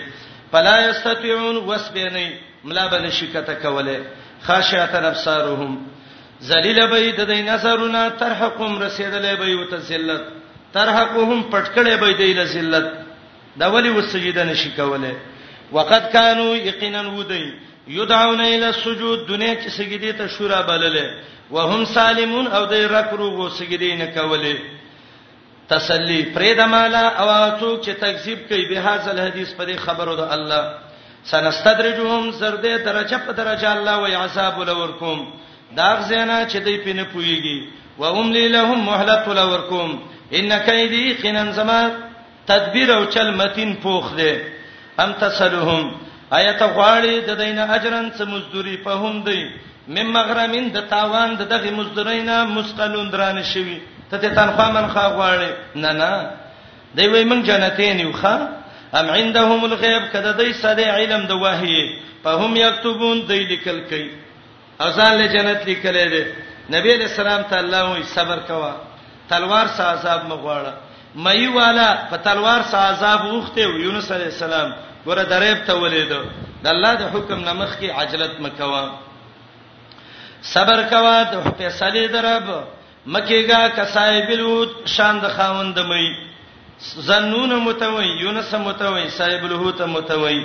[0.53, 2.27] فلا یستطيعون وسبینی
[2.65, 3.97] ملا بن شکته کوله
[4.49, 5.79] خاشعت ابصارهم
[6.51, 10.23] ذلیل به د دې نظرونه ترحقهم رسیدلې به وت ذلت
[10.77, 12.93] ترحقهم پټکړې به دې له ذلت
[13.65, 15.15] دا ولی وسجیده نشي کوله
[15.73, 17.53] وقد كانوا یقینا ودی
[17.89, 21.05] یدعون الی السجود دنیا چې سجدی ته شورا بللې
[21.51, 24.59] وهم سالمون او دای رکرو وو سجدی نه کولې
[25.73, 27.29] تسلی پرې د مالا او
[27.61, 30.75] څوک چې تکذیب کوي به هاذل حدیث په دې خبرو د الله
[31.31, 35.25] سنستدرجهم زرده درجه په درجه الله وی عذاب لورکم
[35.77, 37.65] دا غزینا چې دې پینه پویږي
[37.99, 39.99] و هم لهم مهلت لورکم
[40.33, 41.81] ان کیدی قنن زما
[42.47, 44.39] تدبیر او چل متین پوخ دی
[45.05, 45.85] ام تسلهم
[46.39, 49.41] ایت غواړي د دینه اجرن څه مزدوري په هم دی
[49.97, 53.79] مم مغرمین د تاوان د دغه مزدورینا مسقلون درانه شوی
[54.11, 55.51] ته ته تنخوا منخه غواړي
[55.83, 56.11] نه نه
[56.97, 58.35] دی وای مونږ جنتین یو ښا
[58.99, 61.79] ام عندهم الغیب کده دای ساده علم د وحی
[62.25, 64.09] په هم یكتبون دی لیکل کوي
[64.87, 66.25] اذان له جنت لیکل دی
[66.75, 68.73] نبی علیہ السلام ته الله وی صبر کوا
[69.31, 70.75] تلوار سه عذاب مغواړه
[71.25, 74.73] مې والا په تلوار سره عذاب وخته یونس علی السلام
[75.07, 76.11] ګوره دریب ته ولید
[76.63, 78.83] د الله د حکم نمخ کې عجلت مکوا
[80.55, 82.47] صبر کوا د فیصله درب
[83.07, 86.07] مکیګه کسایب لوط شان د خاوند مې
[87.09, 90.43] زنون متوي یونس متوي صاحب لهوت متوي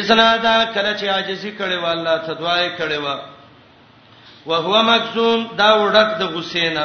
[0.00, 3.18] اسنادا کله چې عاجزي کړي و الله ته دعای کړي و
[4.50, 6.84] وهو مکذوم دا وډک د غسینا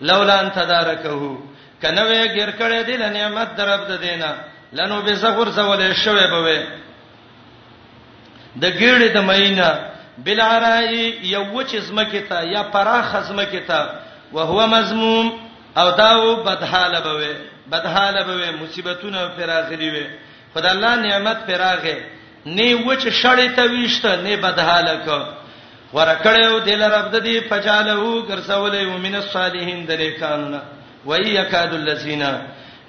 [0.00, 1.38] لولا ان تدارکه
[1.82, 4.36] کنه وې ګر کړې دې له نعمت درب ده دینه
[4.72, 6.62] لنو به زغور زولې شوې بوي
[8.56, 13.90] د ګړې د مینه بلعرائی یو چې زمکه ته یا پراخ زمکه ته
[14.32, 15.32] وهو مذموم
[15.76, 17.34] او داو بدحاله بوي
[17.66, 20.06] بدحاله بوي مصیبتونه پراغلی وي
[20.54, 21.96] خدای الله نعمت پراغه
[22.46, 25.22] نه وچ شړې ته ویشته نه بدحاله کو
[25.96, 30.60] ورکړیو دل رب د دې فجالو ګرځولې ومن الصالحین د لیکانونه
[31.06, 32.28] وَيَكَادُ الَّذِينَ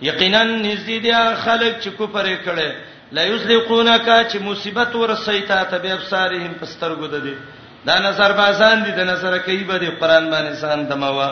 [0.08, 2.70] یقینا نزيدیا خلق چې کوپر کړي
[3.18, 7.36] لا یذلقونک چې مصیبت ورسېتا ته به ابصارهم پسترګو د دې
[7.90, 11.32] دا نظر باسان دي د نظر کوي به د قران باندې سان دموا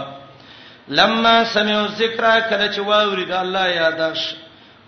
[1.01, 4.25] لما سمعوا الذکر کله چې واورید الله یاداش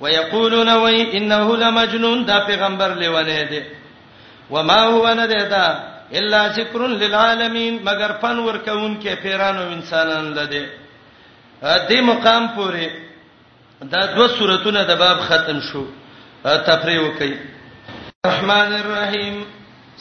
[0.01, 3.63] ويقولون وای انه لمجنون دا پیغمبر لیونه دي
[4.55, 5.65] وما هو ندیدا
[6.19, 10.63] الا ذکر للعالمین مگر فن ورکون کې پیرانو انسانان لده
[11.61, 12.89] دې مقام پورې
[13.93, 15.83] دا دوه سوراتونه د باب ختم شو
[16.43, 17.31] تفریح وکي
[18.25, 19.37] الرحمن الرحیم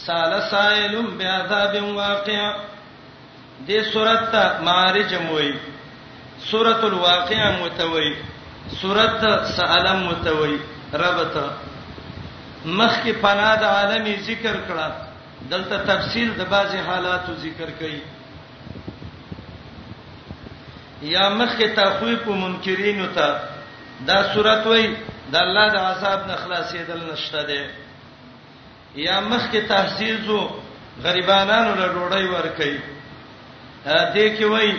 [0.04, 2.56] سال سائل بعذاب واقع
[3.68, 4.34] دې سورۃ
[4.68, 5.52] معارج موي
[6.50, 8.10] سورۃ الواقعه متوي
[8.82, 10.58] سورۃ سالم متوي
[11.04, 11.44] ربته
[12.64, 15.09] مخ کې پناه د عالمي ذکر کړه
[15.48, 18.00] دلته تفصیل د بعضی حالاتو ذکر کړي
[21.12, 23.36] یا مخه تخویف منکرین ته
[24.06, 24.86] دا صورت وای
[25.32, 27.70] د الله د عذاب نه خلاصېدل نشته ده
[29.06, 30.40] یا مخه تحذير زو
[31.04, 32.78] غریبانانو له ډوړی ور کوي
[33.84, 34.78] دې کې وای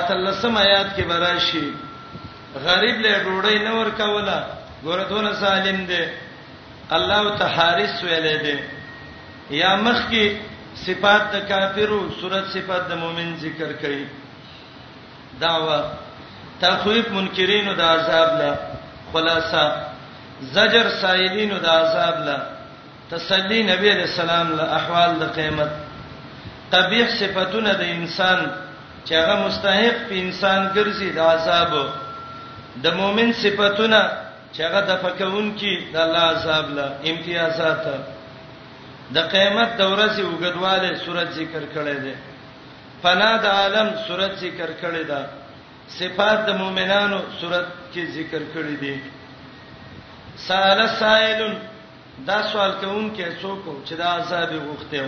[0.00, 1.64] اتلسم آیات کې براشي
[2.64, 4.44] غریب له ډوړی نه ور کوله
[4.84, 6.04] ګوردونه سالم دي
[6.98, 8.58] الله تعالی حارس ویلې دي
[9.50, 10.36] یا مخ کې
[10.86, 14.04] صفات د کافرو صورت صفات د مؤمن ذکر کړي
[15.40, 15.78] دعوه
[16.60, 18.52] تخویف منکرینو د عذاب لا
[19.12, 19.64] خلاصہ
[20.56, 22.36] زجر سائلینو د عذاب لا
[23.14, 25.70] تسلی نبی علیہ السلام له احوال د قیامت
[26.74, 28.38] قبیح صفاتونه د انسان
[29.06, 31.70] چې هغه مستحق په انسان ګرځي د عذاب
[32.86, 34.00] د مؤمن صفاتونه
[34.54, 37.82] چې هغه د فکون کې د الله عذاب له امتیازات
[39.14, 42.14] د قیامت د ورځې وګدواله صورت ذکر کړي ده
[43.02, 45.20] فنا د عالم صورت ذکر کړي ده
[45.98, 48.96] صفات د مؤمنانو صورت کې ذکر کړي دي
[50.46, 51.40] سال سائل
[52.28, 55.04] دا سوال کوم کې څوک چې دا عذاب غوښته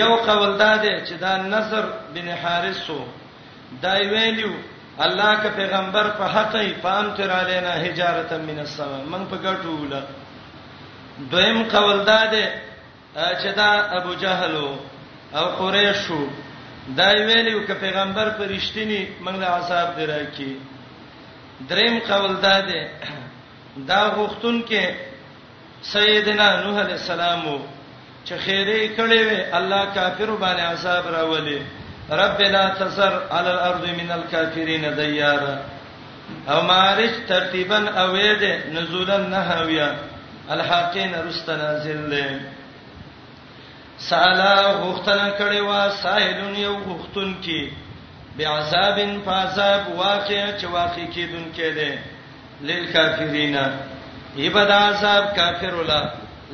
[0.00, 3.00] یو قول داده چې دا نصر بن حارثو
[3.82, 4.52] دا ویلو
[5.06, 9.72] الله کا پیغمبر په حق یې پام تر علینا حجارتا من السما من په ګټو
[9.82, 10.00] ولا
[11.32, 12.46] دویم قول دا ده
[13.42, 14.56] چې دا ابو جهل
[15.34, 16.22] او قریشو
[16.96, 20.56] دا ویلو ک پیغمبر پرشتنی موږ له عذاب درا کی
[21.70, 22.88] دریم قول دا ده
[23.88, 24.84] دا غختون کې
[25.92, 27.42] سیدنا نوح علیہ السلام
[28.26, 31.62] چې خیره کړي وي الله کافر باندې عذاب راولي
[32.10, 35.58] رب لا تسر على الارض من الكافرين ديارا
[36.48, 38.42] او مارج ترتیبا اوید
[38.74, 39.92] نزولا نحویا
[40.50, 42.40] الحاقین رست نازل له
[44.10, 47.72] سالا غختنه کړي وا ساحلون یو غختون کې
[48.38, 53.58] بعذابن فعذاب واقع چې واقع کیدون کې ده للکافرین
[54.44, 56.00] یبدا عذاب کافر ولا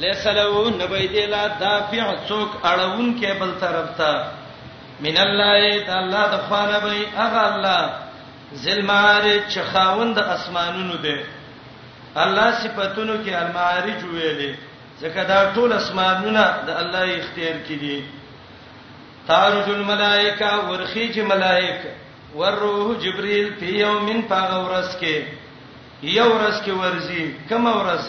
[0.06, 4.26] لیسلو نبیدی لا دافع څوک اړون کې بل طرف ته
[5.06, 6.92] من الله تعالی د خوانه به
[7.22, 7.90] هغه الله
[8.64, 11.16] ذل معارج چې خاوند اسمانونو ده
[12.22, 14.52] الله صفاتونو کې المعارج ویلې
[15.00, 18.04] ځکه دا ټول اسمانونه د الله اختیار کې دي
[19.28, 21.90] تارج الملائکه ورخیج ملائکه
[22.34, 25.22] وروح جبريل په یومن پاغورس کې
[26.02, 28.04] یو ورځ کې ورزي کوم ورځ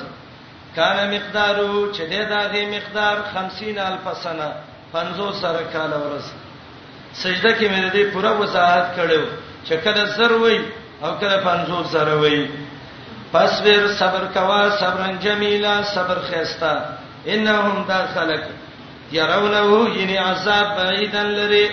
[0.75, 4.49] کانه مقدارو چې د دغه مقدار 50000 سنه
[4.93, 6.25] 50 سره کال ورځ
[7.23, 9.23] سجده کې مې د دې پوره وضاحت کړو
[9.67, 10.59] چې کله زر وای
[11.03, 12.47] او کله 50 زر وای
[13.35, 16.75] فاصبر صبر کوا صبرا جمیلا صبر خيستا
[17.27, 18.45] انهم داخلك
[19.11, 21.65] يرونه ين عذاب بعيدا لري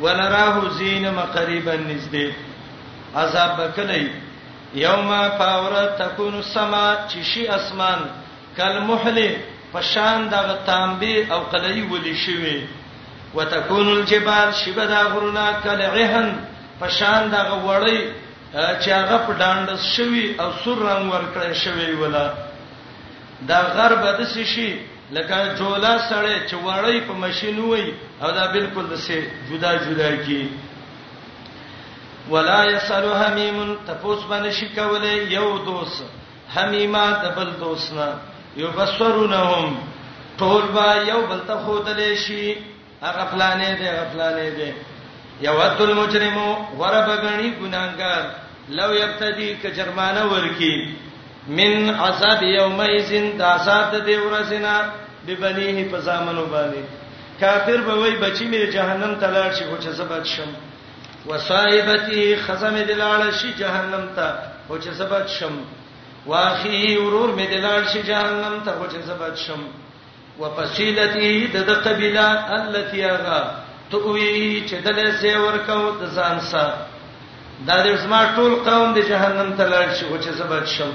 [0.00, 2.34] ونراه زين مقربا نزدې
[3.22, 4.08] عذاب بکلی
[4.80, 6.82] یوم فاور تكون السما
[7.14, 8.00] چشي اسمان
[8.56, 9.20] کالمحل
[9.74, 12.66] فشان دغه تانبي او قلي ولي شوي
[13.34, 16.36] وتكون الجبال شبدا غرنا كالعهن
[16.80, 17.98] فشان دغه وړي
[18.54, 22.26] چې هغه په ډاند شوی او سور رنگ ورکړی شوی ولا
[23.48, 24.68] دا غرب د شي
[25.16, 27.86] لکه جولا سړی چې وړی په ماشين وای
[28.22, 30.48] او دا بالکل د سه جدا جدا کی
[32.30, 36.02] ولا يسلو حمیم تفوس باندې شکولې یو دوس
[36.56, 38.08] حمیمه د بل دوسنا
[38.56, 39.76] یو بصرونهم
[40.38, 42.56] ټول با یو بل ته خودلې شي
[43.02, 44.72] هغه فلانې دي هغه فلانې دي
[45.40, 48.24] یو ذل مجرمو وربغنی ګناګار
[48.68, 50.88] لو یبتدی ک جرمانه ورکی
[51.48, 54.76] من عذاب یومئذ د عذاب د ورځنا
[55.26, 56.82] ببنیه پزامنو باندې
[57.40, 60.48] کافر به وای بچی مې جهنم ته لاړ شي خو چې سبد شم
[61.26, 64.28] وصایبتی خزم دلاله شي جهنم ته
[64.68, 65.52] خو چې سبد شم
[66.26, 69.62] واخی ورور مې دلاله شي جهنم ته خو چې سبد شم
[70.38, 73.54] وفصيلته د د قبيله التي اغا
[73.90, 76.86] توي چې دله سي ورکو د ځان سره
[77.68, 80.92] دا دې زما ټول قوم د جهنم ته لاړ شي او چې سبب شم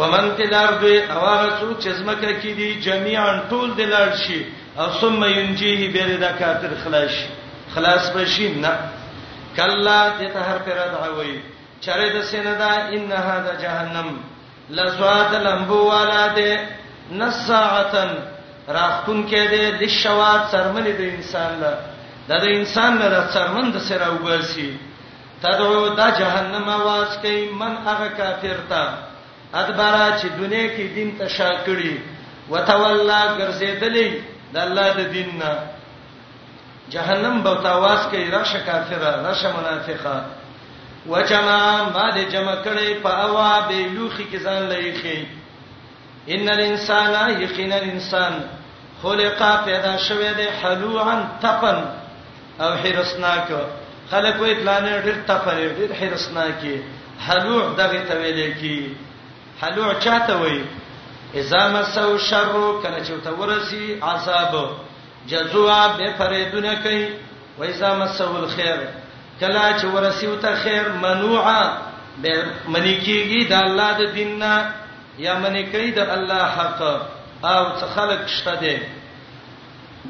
[0.00, 4.40] ومن فی الارض اواغه څو چې زمکه کې دي جميعا ټول د لاړ شي
[4.78, 7.14] او ثم ينجيه به د کافر خلاص
[7.74, 8.72] خلاص بشي نه
[9.56, 11.34] کلا دې ته هر پر راوي
[11.86, 14.08] چره د سیندا ان هاذا جهنم
[14.78, 16.66] لسوات لمبو والا ده
[17.10, 18.10] نساعتن
[18.68, 21.78] راختون کې دې لشوات سرمن دې انسان له
[22.30, 24.70] دا د انسان نه د سرمن د سره وباسي
[25.42, 28.88] تدعو دا جهنم आवाज کوي من هغه کافر ته
[29.54, 31.96] ادبارا چې دنیا کې دین ته شا کړی
[32.50, 34.20] وتولى ګرځېدلې
[34.52, 35.58] د الله د دین نه
[36.90, 40.24] جهنم به تواس کوي راشه کافره راشه منافقه
[41.06, 45.26] وجمع ما دې جمع کړي په اوا به لوخي کې ځان لایخي
[46.28, 48.32] ان الانسان یقینا الانسان
[49.02, 51.78] خلق پیدا شوی دی حلوعا تپن
[52.60, 53.48] او حرسناک
[54.12, 56.74] خلک وې پلان ډېر تفری ډېر حرسنا کې
[57.26, 58.76] حلوع دغه تویلې کې
[59.60, 60.60] حلوع چاته وې
[61.40, 62.46] اذا مسو شر
[62.82, 64.56] کله چې تورسي عذاب
[65.30, 67.06] جزوا به فریدونه کوي
[67.58, 68.82] و اذا مسو الخير
[69.40, 71.62] کله چې ورسیو ته خیر منوعا
[72.22, 74.52] به منی کیږي د الله د دیننا
[75.24, 76.82] یا منی کوي د الله حق
[77.44, 78.80] او څه خلق شته ده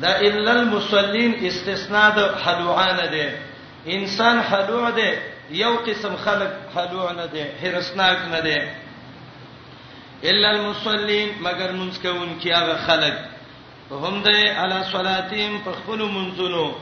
[0.02, 3.26] دا الا المصلين استثناء د حلوعان ده
[3.86, 5.12] انسان حلوع دی
[5.50, 8.58] یو قسم خلق حلوع نه دی هرسناک نه دی
[10.30, 13.16] الا المصلين مگر منځ کوون کیاغه خلق
[13.90, 16.74] هم دی علی صلاتهم په خپل منځونو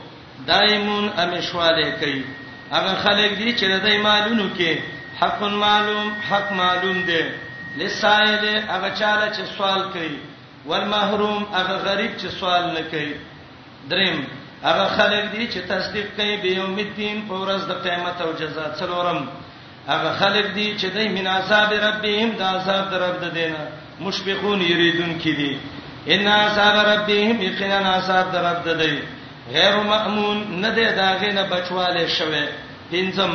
[0.47, 2.23] دایمون امشواله کوي
[2.71, 4.77] هغه خلق دي چې دای مالونو کې
[5.21, 7.21] حق معلوم حق معلوم دی
[7.77, 10.17] لسائل هغه چاله چې سوال کوي
[10.65, 13.13] والمحروم هغه غریب چې سوال نه کوي
[13.89, 14.27] دریم
[14.63, 18.65] هغه خلک دي چې تصدیق کوي به یوم الدین په ورځ د قیامت او جزا
[18.81, 19.19] څلورم
[19.87, 23.61] هغه خلک دي چې دای من عذاب ربهم د عذاب در رب د دینه
[23.99, 25.59] مشفقون یریدون کې دي
[26.17, 28.95] ان عذاب ربهم یقینا عذاب در رب د دی
[29.57, 32.45] غیر مامون نه ده داغه نه بچواله شوه
[32.91, 33.31] پنځم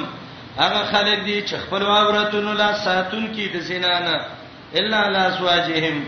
[0.63, 4.17] هغه خلک دي چې خپل عورتونو لا ساتون کې د زنا نه
[4.79, 6.03] الا لا سواجهم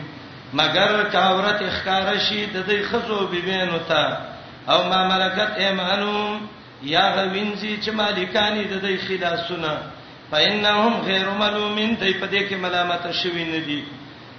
[0.59, 4.03] مگر کاورت اخکار شي د دې خزو بيبینو ته
[4.73, 6.41] او ما ملکت ایمانهم
[6.83, 9.73] یا غوینځي چې مالکانی د دې خلاصونه
[10.31, 13.81] فإنهم غیر ملومین دای په دې کې ملامت شوی نه دي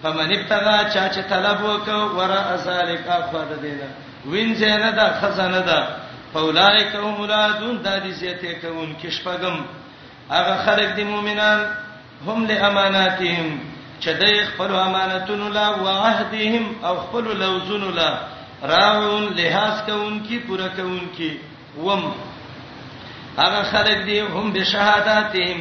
[0.04, 3.90] فمن ابتغى چا چې طلب وکړ ورا ذالک افاد دینه
[4.32, 5.88] وینځه نه ده خزانه ده
[6.34, 9.58] فاولائک هم ولادون د دې زیته کوون کې شپګم
[10.30, 11.60] هغه خلک دي مؤمنان
[12.28, 13.60] هم له اماناتهم
[14.02, 18.12] چې د خپل امانتونو لا وعهدهم او خپل لوزونو لا
[18.68, 21.30] راعون لحاظ کوونکی پوره کوونکی
[21.82, 22.12] وم
[23.38, 25.60] هغه خلک دي هم بشهادتهم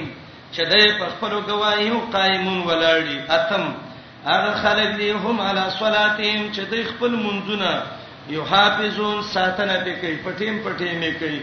[0.54, 3.74] چې دې په خپل گواهیو قائمون ولاړی اتم
[4.26, 7.82] هغه خلک دي هم علی صلاتهم چې دې خپل منځونه
[8.36, 11.40] یحافظون ساتنه پکې پټیم پټیم کوي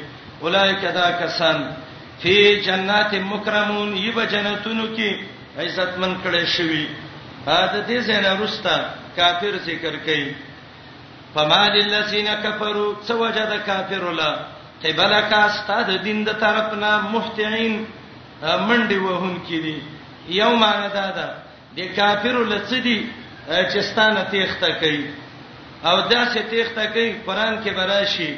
[0.47, 1.64] اولایک دا کسان
[2.22, 2.36] فی
[2.66, 5.16] جنات مکرمون یب جنتونو کې
[5.60, 6.86] عزت من کړي شوی
[7.45, 8.76] دا دې زنه رستا
[9.16, 10.30] کافر ذکر کوي
[11.36, 14.32] فما للذین کفروا سوجد کافر لا
[14.84, 17.76] قبلک استاد دین د طرفنا محتعين
[18.68, 19.76] منډي وهون کړي
[20.42, 21.28] یوم انا دا
[21.80, 22.96] د کافر لڅدي
[23.48, 25.04] چې ستانه تیخته کوي
[25.86, 28.30] او دا چې تیخته کوي قران کې براشي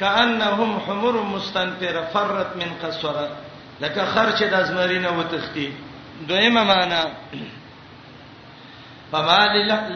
[0.00, 3.28] کأنهم حمر مستنفره فرت من قسوره
[3.84, 5.70] لکه خرچ د ازمرینه وتختی
[6.30, 7.02] دویمه معنی
[9.12, 9.38] فما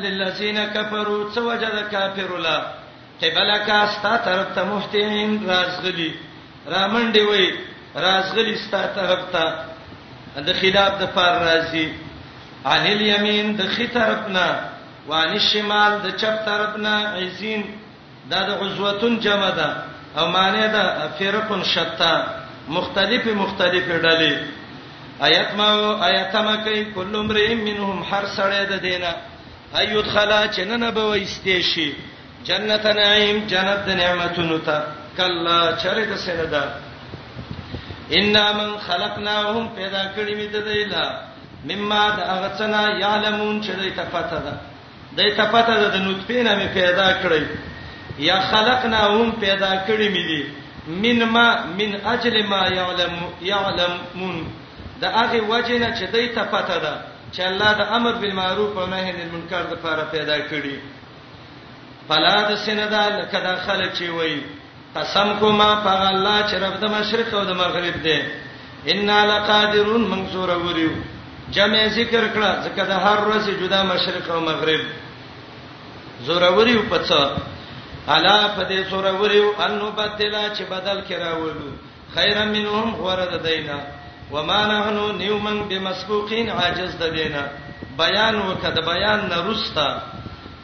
[0.00, 2.56] للذین کفروا سوجد کافر لا
[3.20, 6.10] قبلک استا طرف ته محتین رازغلی
[6.72, 7.46] رامنډي وای
[8.04, 9.46] رازغلی استا طرف ته
[10.48, 11.88] د خلاف د فار رازی
[12.64, 14.46] عن الیمین د خې طرفنا
[15.08, 17.62] وان الشمال د چپ طرفنا عزین
[18.30, 19.70] دا د عزوتون جمع ده
[20.18, 22.14] او معنی ده فرقون شتا
[22.68, 24.59] مختلف مختلف ډلې
[25.26, 25.68] ایت ما
[26.06, 29.12] ایت ما کوي کل امرئ منهم هر سړی د دینه
[29.80, 31.88] ایت خلا چنن به وستې شي
[32.50, 34.76] جنت نعیم جنت نعمتونو ته
[35.18, 36.64] کلا چرته سره ده
[38.20, 41.04] ان من خلقناهم پیدا کړی می د دیلا
[41.72, 44.54] مما د اغتنا یعلمون چې دې تفته ده
[45.16, 47.44] دې تفته ده د نطفه نه می پیدا کړی
[48.30, 50.44] یا خلقناهم پیدا کړی می دي
[51.06, 51.46] من ما
[51.82, 53.12] من اجل ما یعلم
[53.50, 54.42] یعلمون
[55.02, 56.92] د هغه وجه نه چې دای ته پته ده
[57.34, 60.76] چې الله د امر بالمعروف او نهي عن المنکر د لپاره پیدا کړی
[62.08, 64.40] فلا د سندا کدا خلک چی وای
[64.96, 68.18] قسم کوما په الله چې رب د مشرق او د مغرب دی
[68.94, 70.90] ان لقادرون منصور وریو
[71.54, 74.80] جمع ذکر کړه ځکه د هر ورځ جدا مشرق او مغرب
[76.26, 77.18] زوروري په څه
[78.16, 81.68] الا په دې زوروري انو بدلا چې بدل کړه وړو
[82.14, 83.78] خیر منهم غره د دینه
[84.32, 87.42] وما نحنو نیومن بمسبوقین عاجز د دینا
[87.98, 89.86] بیان وکد بیان نرستا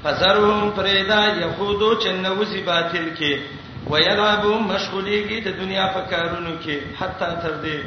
[0.02, 3.40] فزرهم پرېدا يهودو چنوزي باطل کې
[3.94, 7.78] ويلعبو مشغوليږي د دنیا په کارونو کې حتی تر دې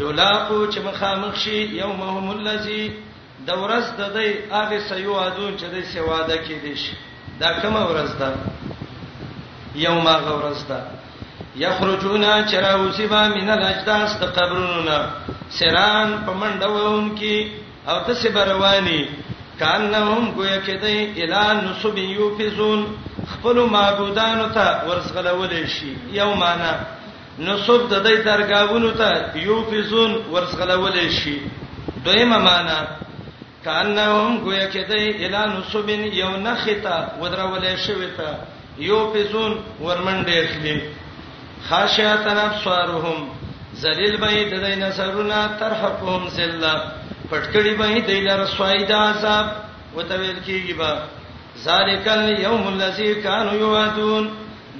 [0.00, 2.82] یولاقو چې مخامخ شي یومهم الذی
[3.46, 4.28] د ورځ د دې
[4.58, 6.96] هغه سیوادون چې د سیواده کې دي شي
[7.40, 8.34] دا کومه ورځ ده
[9.86, 10.80] یوم هغه ورځ ده
[11.58, 14.98] یخرجون چراوسبا من الاجداس د قبرونو
[15.58, 17.36] سران پمنډوون کی
[17.92, 19.04] او تسه بروانی
[19.60, 22.84] کانهم گویا کدی اعلان نسب یوفزون
[23.32, 26.72] خپل معبودانو ته ورسغلول شي یومانا
[27.38, 31.38] نسب د دې درگاهونو ته یوفزون ورسغلول شي
[32.04, 32.76] دویمه معنا
[33.64, 35.88] کانهم گویا کدی اعلان نسب
[36.20, 38.28] یو نختا ودرول شوی ته
[38.90, 39.52] یوفزون
[39.84, 40.78] ورمنډه اخلي
[41.70, 43.28] خاشعتن ابصارهم
[43.82, 46.74] ذلیل به ددین سرونا ترحقهم ذلہ
[47.30, 49.46] پټکړی به دیلر سوایدا عذاب
[49.96, 50.96] وتویل کیږي با
[51.64, 54.30] ذالک الیوم الذی کانوا یوعدون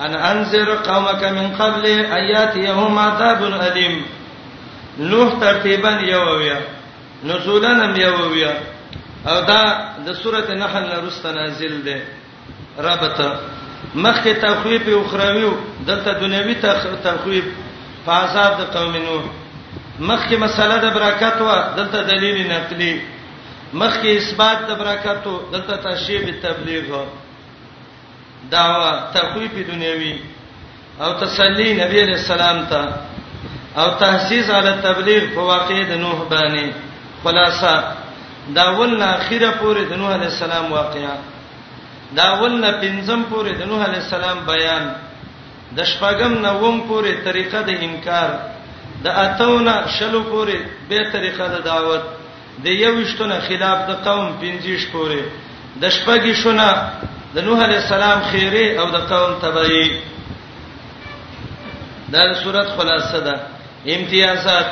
[0.00, 3.96] ان انذر قومك من قبل اياتهم عذاب اليم
[4.98, 6.58] نوح ترتیبا یوویا
[7.24, 8.52] نزولن یوویا
[9.26, 9.62] او دا
[10.06, 11.96] د سوره نحل نرست نازل ده
[12.88, 13.18] ربط
[14.04, 15.52] مخه تخویب اخروی
[15.86, 16.54] دلته دنیوی
[17.04, 17.44] تخویب
[18.06, 19.24] په عذاب د قوم نوح
[20.08, 22.92] مخه مسله د برکت و دلته دلیل نقلی
[23.72, 26.86] مخکې اثبات د برکاتو دلته تشریب تبلیغ
[28.50, 30.14] دعوه تخویف دنیوي
[31.00, 32.84] او تسلی نبی علیہ السلام ته
[33.80, 36.72] او تحسیز علی تبلیغ په واقع د نوح باندې
[37.22, 37.74] خلاصہ
[38.56, 41.14] دا ولنه اخیره پورې د نوح علیہ السلام واقعا
[42.16, 44.90] دا ولنه پنځم پورې د نوح علیہ السلام بیان
[45.76, 48.30] د شپږم نوم پورې طریقه د انکار
[49.04, 50.58] د اتونه شلو پورې
[50.88, 52.02] به طریقه د دعوت
[52.64, 55.20] د یوشتونه خلاف د قوم پنځیش پورې
[55.82, 56.68] د شپږی شونه
[57.34, 59.86] د نوح علی السلام خیره او د قوم تبعی
[62.12, 63.34] دا د صورت خلاصه ده
[63.96, 64.68] امتیازات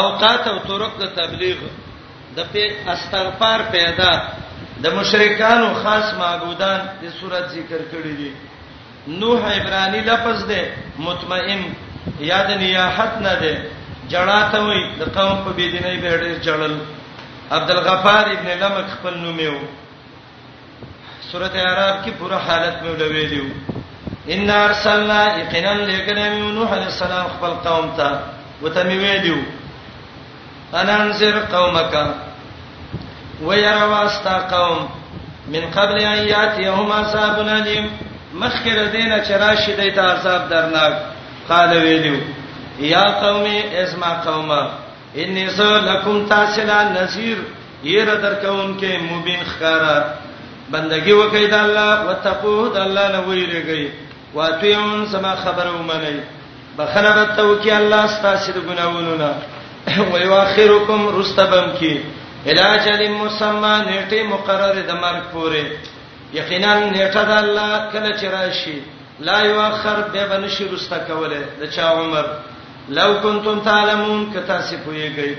[0.00, 1.58] اوقات او طرق د تبلیغ
[2.36, 4.12] د پی استغفار پیدا
[4.82, 8.30] د مشرکانو خاص معبودان د صورت ذکر کړی دي
[9.20, 10.60] نوح عبرانی لفظ ده
[10.98, 11.60] مطمئن
[12.30, 13.54] یاد نیاحت نه ده
[14.12, 16.74] جړاته وي د قوم په بيدینۍ به ډېر جړل
[17.50, 19.54] عبد الغفار ابن لمک خپل نوم یو
[21.32, 23.44] سورته اعراف کې پوره حالت مې ولویلو
[24.36, 28.06] ان ارسلنا اقنا لکنم نوح علیہ السلام خپل قوم ته
[28.62, 29.36] وته مې ویلو
[30.82, 31.96] انا انذر قومک
[33.42, 34.86] ويرى واستا قوم
[35.56, 37.90] من قبل ان ياتيهم عذاب اليم
[38.44, 40.96] مخکره دینه چرشی دیت عذاب درناک
[41.52, 42.14] قال ویلو
[42.92, 44.68] یا قومي اسمع قومه
[45.22, 47.38] ان لکم تاسلا نذیر
[47.86, 49.98] ير درکون کې مبین خکارا
[50.70, 53.88] بندگی وکید الله وتقو د الله نه ویریږي
[54.36, 56.14] واتیون سما خبرو منی
[56.78, 59.34] بخنه به توکی الله ستاسو د ګناوونو نه
[60.12, 61.98] ويواخرکم رستبم کې
[62.52, 65.64] علاج للمسمى نیټه مقرره د مرګ پورې
[66.38, 68.74] یقینا نیټه د الله کله چرایشي
[69.30, 72.24] لا یواخر به بنشي رستا کوله د چا عمر
[72.88, 75.34] لو کنتم تعلمون کتا سی پویږي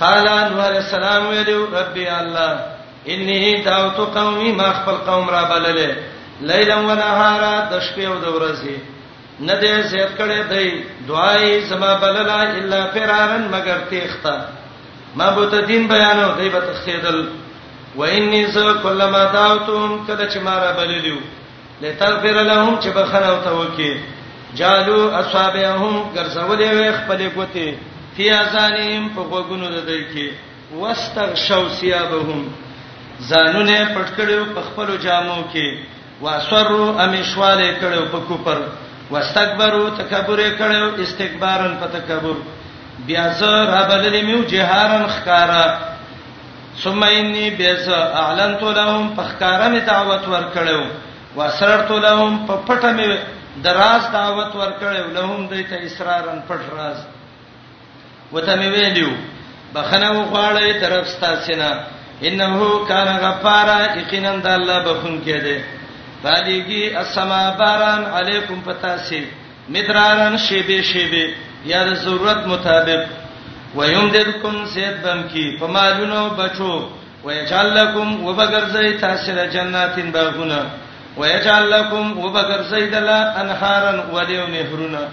[0.00, 2.58] قال انور السلام ویلو ربي الله
[3.08, 5.94] اني دعوت قومي ما خپل قوم را بللې
[6.40, 8.72] ليلا و نهارا د شپې او د ورځې
[9.40, 14.36] نه دې زیات کړې دی دعای زما بللا الا فرارن مگر تیختا
[15.16, 17.24] ما بوت دین بیانو دی به تخیدل
[17.96, 21.18] و انی ز کلمہ دعوتهم کله چې ما را بللیو
[21.82, 23.94] لتغفر لهم چې بخنه او توکي
[24.60, 27.68] جالو اصحابهم ګرځولې وې خپل ګوتې
[28.16, 30.28] فی ازانیم په غوګونو د دوی کې
[30.82, 32.40] واستغشوا ثيابهم
[33.28, 35.66] زانونه پټ کړو په خپل جامو کې
[36.24, 38.58] واسروا امشواله کړو په کوپر
[39.12, 42.36] واستكبروا تکبر کړو استکبارن په تکبر
[43.06, 45.64] بیا زه رابللې میو جهارن خکارا
[46.84, 47.86] ثم انی بیس
[48.22, 50.80] اعلنت لهم فخکارم دعوت ورکړو
[51.36, 53.10] واسررت لهم په پټه می
[53.62, 56.98] د راز دعوت ورکړې ولهم دوی ته اصرارن پټ راز
[58.32, 59.10] وته مې ویلو
[59.74, 61.70] بخنه وغواړې طرف ستاسینا
[62.28, 65.56] انه کان غفارا یقینا د الله بخون کې ده
[66.22, 69.22] فالیږي السما باران علیکم پتاسی
[69.72, 71.24] مدرارن شیبه شیبه
[71.64, 73.02] یا د ضرورت مطابق
[73.76, 76.74] ويمددکم سید بم کی پمالونو بچو
[77.24, 80.64] ويجعل لكم وبغرزي تاسره جناتین باغونه
[81.16, 85.08] ويجعل لكم وبكر سيد الله انهارا وديو نهرنا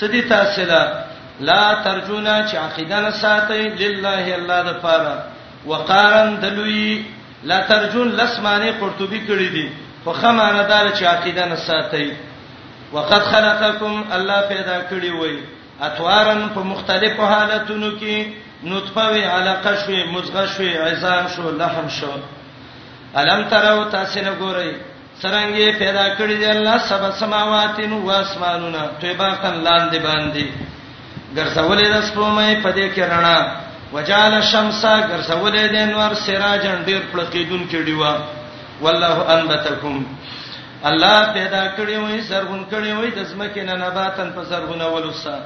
[0.00, 1.04] سدي تاسلا
[1.40, 5.22] لا ترجونا چې عقیدان ساتي لله الله د پاره
[5.66, 7.04] وقارن دلوي
[7.44, 9.68] لا ترجون لسمانه قرطبي کړی دي
[10.04, 12.12] خو خمانه دار چې عقیدان ساتي
[12.92, 15.38] وقد خلقکم الله پیدا کړی وای
[15.82, 18.26] اتوارن په مختلفو حالتونو کې
[18.64, 22.12] نطفه وی علقه شوي مزغه شوي عظام شو لحم شو
[23.16, 24.72] الم تروا تاسو نه ګورئ
[25.22, 30.44] څنګه پیدا کړی دی الله سب سماواتین و اسمانونه طيباقن لاندې باندې
[31.36, 33.38] ګرځولې د سپومې په دې کې رڼا
[33.94, 38.14] وجال الشمس ګرځولې د انوار سراجن ډیر پلقیدون کې دیوا
[38.84, 39.96] والله انبتکم
[40.90, 45.36] الله پیدا کړی وای زرغون کړی وای د زمکه نه نباتن په زرغونه ولوسا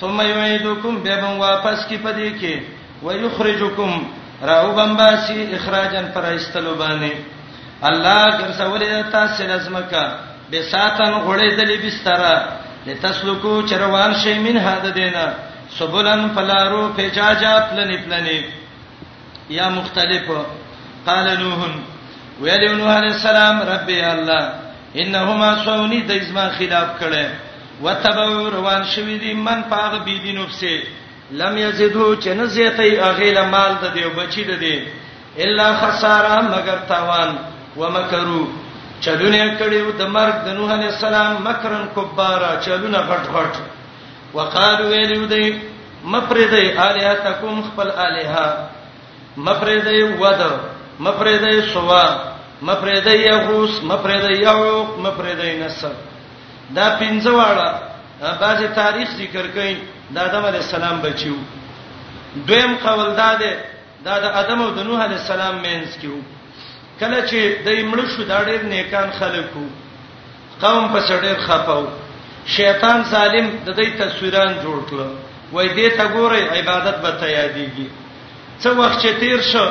[0.00, 2.54] ثم یعيدکم بهم واپس کی پدې کې
[3.02, 4.06] ويخرجکم
[4.52, 7.12] راوبم باسی اخراجن پر استلوبانه
[7.88, 10.04] الله ګرځولې تاسو لازمکا
[10.50, 12.20] به ساتن غړې دلې بستر
[12.86, 15.26] لتسلکو چروان شي من هدا دینا
[15.78, 18.26] سبولن فلارو فجاجا پلن پلن
[19.50, 20.22] یا مختلف
[21.06, 21.60] قال نوح
[22.40, 24.52] ویل نوح علیہ السلام رب الله
[24.96, 27.26] انهما سونی د ازما خلاف کړي
[27.82, 30.82] وتبو روان شوی دي من پاغ بی بی نفسه
[31.42, 34.76] لم یزدو چنه زیتای اغیله مال د دیو بچی د دی
[35.44, 37.36] الا خساره مگر تاوان
[37.76, 38.42] ومکروا
[39.00, 43.54] چلونه کړیو د مرګ د نوح علی السلام مکرن کبارا چلونه غټ غټ
[44.36, 45.46] وقالو ویلو دی
[46.14, 48.46] مپریدای الہاتکم خپل الہا
[49.46, 50.40] مپریدای ود
[51.06, 52.06] مپریدای سوا
[52.68, 55.92] مپریدای یغوس مپریدای یعوق مپریدای نصر
[56.76, 57.70] دا پنځه واړه
[58.42, 59.72] بعضی تاریخ ذکر کړي
[60.14, 61.34] د آدم علی السلام بچیو
[62.46, 63.52] دویم قول دا ده
[64.04, 66.16] دا د آدم او د نوح علی السلام مینس کیو
[67.00, 69.64] کله چې دای مړ شو دا ډېر نیکان خلکو
[70.62, 71.86] قوم په سړې خپاو
[72.56, 75.06] شیطان ظالم د دې تصویران جوړ کړ
[75.54, 77.86] وای دې ته ګوره عبادت به ته یادېږي
[78.62, 79.66] څو وخت چې تیر شو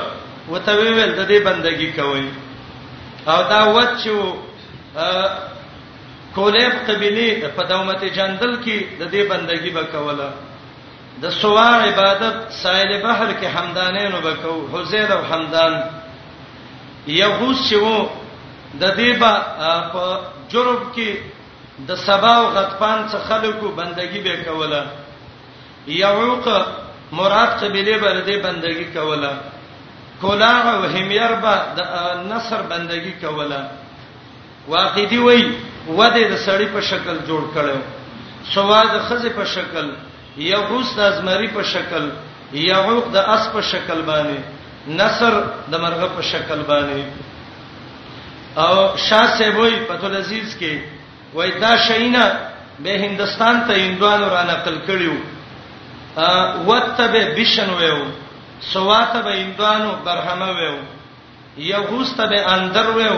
[0.50, 2.28] وته ویل د دې بندگی کوي
[3.32, 4.36] او دا وڅو
[6.36, 10.30] کولیب قبلی په دومت جندل کې د دې بندگی وکوله
[11.24, 15.74] د سوا عبادت سائل بحر کې حمدانینو وکاو حزیر او حمدان
[17.08, 18.10] یغوس چې وو
[18.80, 20.22] د دې په
[20.52, 21.18] جرب کې
[21.88, 24.86] د سبا او غطفان څخه خلکو بندگی به کوله
[25.88, 26.48] یعوق
[27.12, 29.32] مراد قبيله به دې بندگی کوله
[30.22, 31.80] کولاغ او همیر به د
[32.32, 33.66] نصر بندگی کوله
[34.68, 35.54] واقعي وی
[35.88, 37.78] وده د سړی په شکل جوړ کړو
[38.56, 39.90] سواد خزه په شکل
[40.38, 42.10] یغوس د ازمری په شکل
[42.54, 44.38] یعوق د اس په شکل باندې
[44.90, 45.34] نصر
[45.72, 47.04] د مرغه په شکل باندې
[48.66, 50.80] او شاه سیبوی پتول عزیز کې
[51.34, 52.26] وای دا شینا
[52.80, 55.16] به هندستان ته هندوانو را نقل کړیو
[56.18, 58.00] ا وتبه بشن ویو
[58.62, 60.78] سواته به هندوانو برهمه ویو
[61.74, 63.16] یغوسته به اندر ویو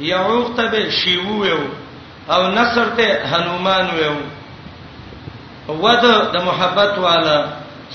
[0.00, 1.58] یعوقته به شیوو ویو
[2.30, 4.16] او نصر ته هنومان ویو
[5.68, 6.02] ود
[6.32, 7.38] د محبت والا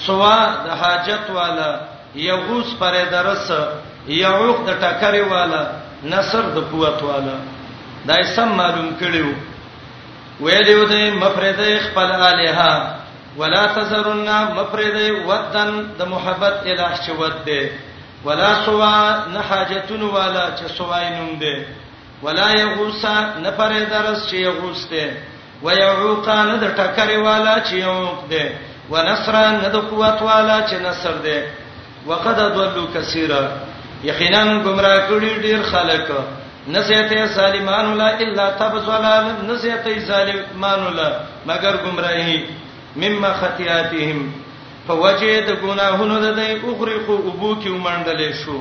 [0.08, 1.72] سوا د حاجت والا
[2.18, 3.46] یو اوس پرې درس
[4.24, 5.64] یعوق د ټکرې والا
[6.14, 7.38] نصر د قوت والا
[8.08, 9.32] دا سم معلوم کړیو
[10.46, 12.74] ویلو دې مفرده خپل الها
[13.40, 17.64] ولا تزرن مفرده ودن د محبت اله شود دې
[18.26, 21.66] ولا سوا نه حاجتون والا چې سوای نوم دې
[22.24, 23.06] ولا یغوس
[23.46, 25.08] نه پرې درس چې یغوس دې
[25.64, 28.46] ويعوق نه د ټکرې والا چې یعوق دې
[28.92, 31.67] ونصر نه د قوت والا چې نصر دې
[32.08, 33.42] وقد ضلوا كثيرا
[34.04, 36.08] یقینا گمراه کړي ډیر خلک
[36.72, 41.10] نسیته سالمان لا الا تبذلال نسیته سالمان لا
[41.46, 42.40] مگر گمراهي
[42.96, 44.34] مما خطياتهم
[44.88, 48.60] فوجد گناهونو د دې اخرقو ابو کې ومنډلې شو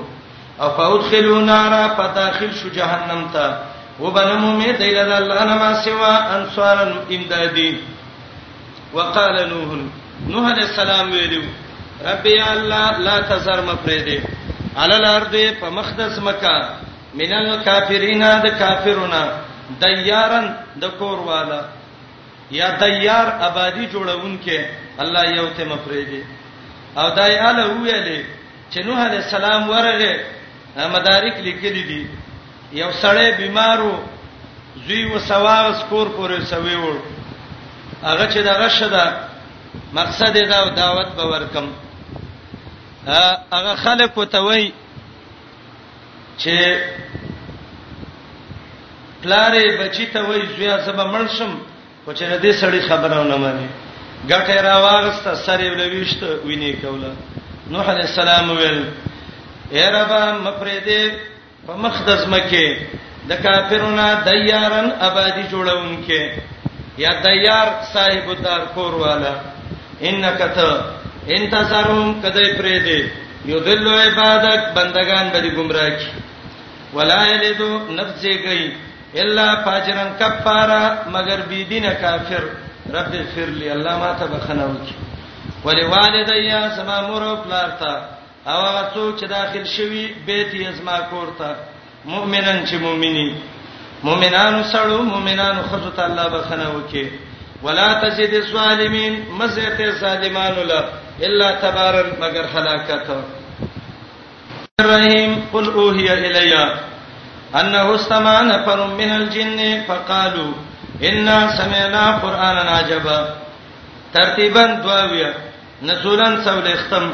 [0.61, 3.57] او فادخلوا نارا پتاخل شو جهنم ته
[4.01, 7.77] وبنمو می دیلل الله ما سوا انصارن امدادي
[8.95, 9.79] وقال نوح
[10.27, 11.43] نوح عليه السلام ویلو
[12.05, 14.19] رب یا الله لا تزر مفردی
[14.77, 16.57] علل ارض په مقدس مکه
[17.15, 19.23] من الکافرین د کافرونا
[19.81, 21.61] دیارن د کوروالا
[22.51, 24.59] یا دیار آبادی جوړونکې
[25.03, 26.23] الله یو ته مفردی
[26.97, 28.23] او دای اله ویلې
[28.73, 30.21] چې نوح علی السلام ورغه
[30.77, 32.07] مدارک لیکلي دي
[32.73, 33.93] یو سړی بیمارو
[34.89, 36.97] زوی و سواغ سکور پورې سوي وړ
[38.05, 39.07] هغه چې دغه شدا
[39.93, 41.67] مقصد دا دعوت به ورکم
[43.53, 44.73] هغه خلق وتوي
[46.39, 46.55] چې
[49.23, 51.55] پلارې بچی ته وای زویا سبا مرشم
[52.05, 53.69] خو چې دې سړی خبره ونه مانی
[54.29, 57.13] ګټه راواغسته سره ولويشت ویني کوله
[57.71, 58.83] نوح علی السلام ویل
[59.73, 60.13] اے رب
[60.45, 61.13] مفردې
[61.67, 62.77] په مخدز مکه
[63.31, 66.41] د کافرونو دیارن آبادی جوړونکې
[66.99, 69.35] یا دیار صاحب دار کور والا
[70.03, 70.81] انک ته
[71.35, 73.11] انتصرهم کدی پرې دی
[73.53, 76.09] یذل عبادت بندگان به گمراه کی
[76.95, 78.67] ولا یلدو نفس گئی
[79.23, 80.83] الا فاجرن کفارا
[81.15, 82.43] مگر بی دین کافر
[82.97, 84.95] رب اغفر لی الله ما ته بخنو کی
[85.65, 87.95] ولوالدیا سما مور او پلارتا
[88.47, 91.53] او هغه څوک چې داخل شوی بیت یزما کورتا
[92.05, 93.35] مؤمنان چې مؤمنی
[94.03, 97.11] مؤمنانو سره مؤمنانو خدای تعالی بخنو کی
[97.63, 103.07] ولا تزيد الظالمين مزه ته ظالمانو لپاره الا تبارن مگر هلاکت
[104.81, 106.75] الرحیم قل اوحی الیا
[107.55, 110.53] انه استمع نفر من الجن فقالوا
[111.03, 113.29] انا سمعنا قرانا عجبا
[114.15, 115.33] ترتیبا دواویا
[115.83, 117.13] نزولن سولختم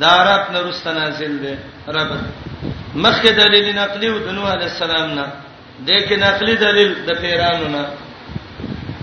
[0.00, 1.54] دارات نرست نازل دي
[1.88, 2.10] رب
[2.94, 5.26] مخکې دلیل نقلی او دنو علی السلام نه
[5.88, 7.84] دغه نقلی دلیل د پیرانو نه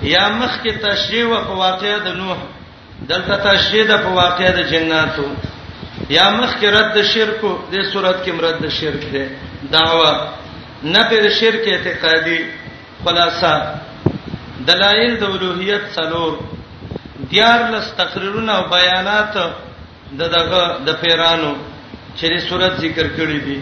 [0.01, 2.37] یا مخکې تشریح او واقعه د نوح
[3.09, 5.25] دلته تشهید په واقعې د جناتو
[6.17, 7.41] یا مخکې رد شرک
[7.73, 9.23] د صورت کې مرد شرک ده
[9.75, 10.11] دعوا
[10.93, 12.39] نه پر شرک اعتقادي
[13.05, 13.53] خلاصہ
[14.67, 16.31] دلایل د اولوہیت څلور
[17.31, 19.37] دیار لس تقریرونه او بیانات
[20.19, 21.53] د دغه د پیرانو
[22.17, 23.61] چې د صورت ذکر کړی دي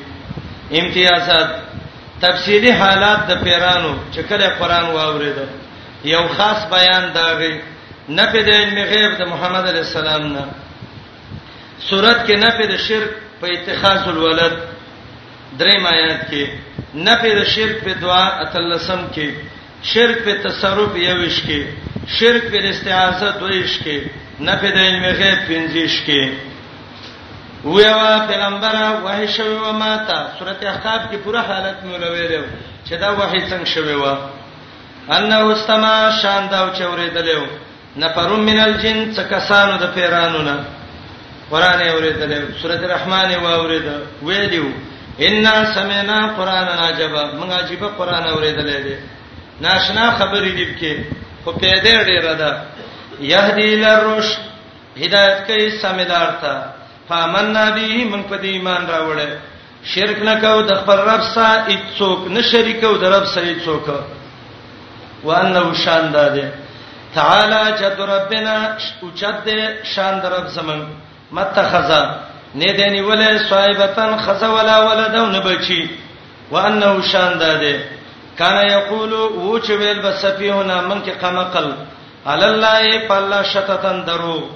[0.81, 1.49] امتیازات
[2.25, 5.37] تفصیلی حالات د پیرانو چې کله قران واورید
[6.15, 7.55] یو خاص بیان داغي
[8.09, 10.45] نفي د علم غیب د محمد علی السلام نه
[11.89, 14.57] سورۃ کې نفي د شرک په اتخاذ الولد
[15.61, 16.47] دریم آیات کې
[17.07, 19.29] نفي د شرک په دعا اتلسم کې
[19.93, 21.63] شرک په تصرف یوش کې
[22.19, 23.99] شرک په استعاذہ دویش کې
[24.51, 26.29] نفي د علم غیب پنځیش کې
[27.65, 32.43] ویوا پیغمبره وحی شوی و ماتا سورته احقاف کې پوره حالت مې ولویلو
[32.85, 34.17] چې دا وحی څنګه شوی و
[35.19, 37.45] انه استما شان دا چوریدلو
[37.97, 40.55] نفر من الجن تکسانو د پیرانو نه
[41.49, 42.31] قران اوریدل
[42.61, 43.83] سوره الرحمن و اورید
[44.29, 44.65] ویلو
[45.27, 48.95] ان سمعنا قرانا عجبا موږ عجیب قران اوریدل دي
[49.67, 50.97] ناشنا خبرې دي کې
[51.43, 52.61] خو پیدا ډیره ده
[53.21, 54.37] یهدی للرشد
[55.03, 56.53] هدایت کوي سمیدار ته
[57.09, 59.29] فامننا به موږ په دې ایمان راوړل
[59.93, 63.89] شرک نکاو د خپل رب سره هیڅ څوک نه شریکو د رب سره هیڅ څوک
[65.27, 66.45] وانه وشانداده
[67.15, 68.55] تعالی جد ربنا
[69.03, 69.45] اوچت
[69.95, 70.79] شان درب زمن
[71.35, 72.01] متخذا
[72.59, 75.89] نه دني ولې صایبتن خزا ولا ولدون بچي
[76.51, 77.75] وانه شان داده
[78.39, 81.73] کانه یقول و چې ویل بسفیهنا من کې قمقل
[82.25, 84.49] عل الله پلا شتتن درو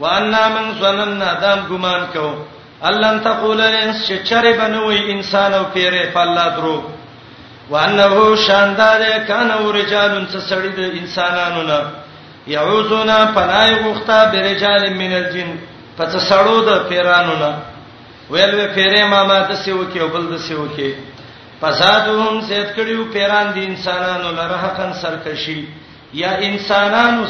[0.00, 2.34] واننا من ظننا دام ګمان کو
[2.88, 6.76] الله ان تقول الانس چې چرې بنوي انسان او پیره پلا درو
[7.70, 11.78] وانه شاندار کان ورجالن سړی د انسانانو نه
[12.52, 15.50] یعوذنا پنای غختا برجال من الجن
[15.98, 17.50] پس سړو د پیرانو نه
[18.30, 20.90] ویل وی پیرې ماما د سیو کې او بل د سیو کې
[21.60, 25.60] فسادهم سید کړیو پیران دي انسانانو لره حقن سرکشي
[26.22, 27.22] یا انسانانو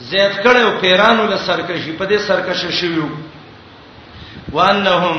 [0.00, 3.08] زید کړیو پیرانو لره سرکشي په دې سرکشه شویو
[4.56, 5.18] وانهم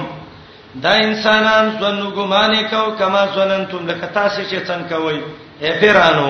[0.83, 5.19] دا انسانان زنه ګمانې کو کما زننتم لکه تاسو چې څنګه کوي
[5.63, 6.29] اے پیرانو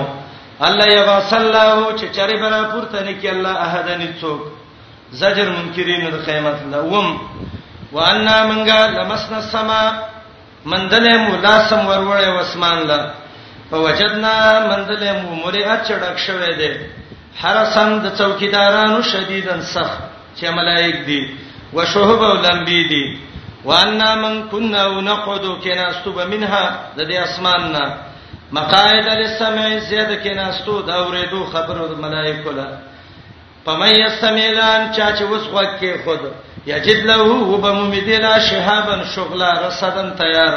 [0.68, 4.40] الله یبا صلیو چې چری برا پورته نکي الله احدن څوک
[5.22, 7.08] زجر منکرین د قیامت لوم
[7.96, 9.84] واننا منغا لمسنا السما
[10.72, 13.02] مندلې مو لاسم ورولې وسمان لا
[13.70, 14.36] فوجدنا
[14.70, 16.80] مندلې مو مریات چډک شوې ده
[17.44, 20.00] حرسن د چوکیدارانو شدیدن سخت
[20.42, 21.22] چې ملائک دي
[21.74, 23.06] وشهب ولمبی دي
[23.66, 26.66] وان من كنا ونقعد كناستو بمنها
[26.98, 27.86] د دې اسماننا
[28.52, 32.68] مقاعد للسمع زید کیناستو دا اورېدو خبرو ملائکو لا
[33.66, 36.20] پمې استمیلان چا چې وسخه کې خود
[36.68, 40.54] یجد له وبممدلا شهابن شغلا رصدن تیار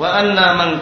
[0.00, 0.72] وان من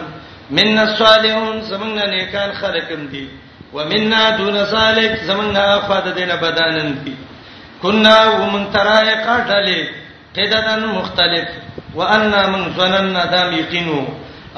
[0.57, 3.27] مننا الصالحون زمنګ نیکان خلقم دي
[3.73, 7.13] ومننا دون صالح زمنګ افاد دینه بدانن دي
[7.81, 9.79] كنا ومن ترائق ډلې
[10.37, 11.47] قددن مختلف
[11.95, 13.99] واننا من ظننا دام یقینو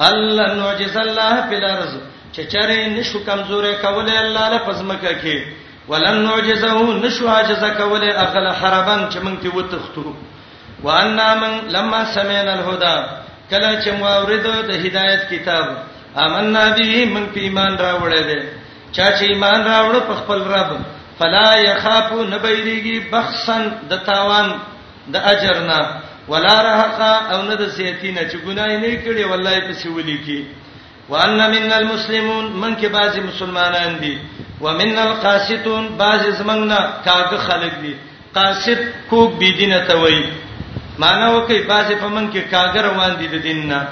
[0.06, 1.94] الله نعجز الله په الارض
[2.32, 5.44] چې چرې نشو کمزورې کولې الله له پزمکه کې
[5.92, 10.14] ولن نعجزه نشو عاجز کولې اغل حربن چې مونږ ته وتختو
[10.88, 15.64] واننا من لما سمعنا الهدى کله چې مورید د هدایت کتاب
[16.24, 18.40] آمنا به من په ایمان راوړل دي
[18.96, 20.70] چا چې ایمان راوړ په خپل رب
[21.18, 24.52] فلا يخافو نبيريږي بخسن د تاوان
[25.16, 25.80] د اجرنا
[26.28, 30.42] ولا رهقا او نه د سیتینه چې ګناي نه کړي والله په سیولي کې
[31.08, 34.14] وان من المسلمون من کې بعضي مسلمانان دي
[34.60, 37.94] ومن القاسطون بعضي زمنګنا کاغه خلک دي
[38.38, 38.78] قاسط
[39.10, 40.24] کو بيدینه توي
[40.98, 43.86] معنی وکي بازه پمن کې کاګر وان دي د دین نه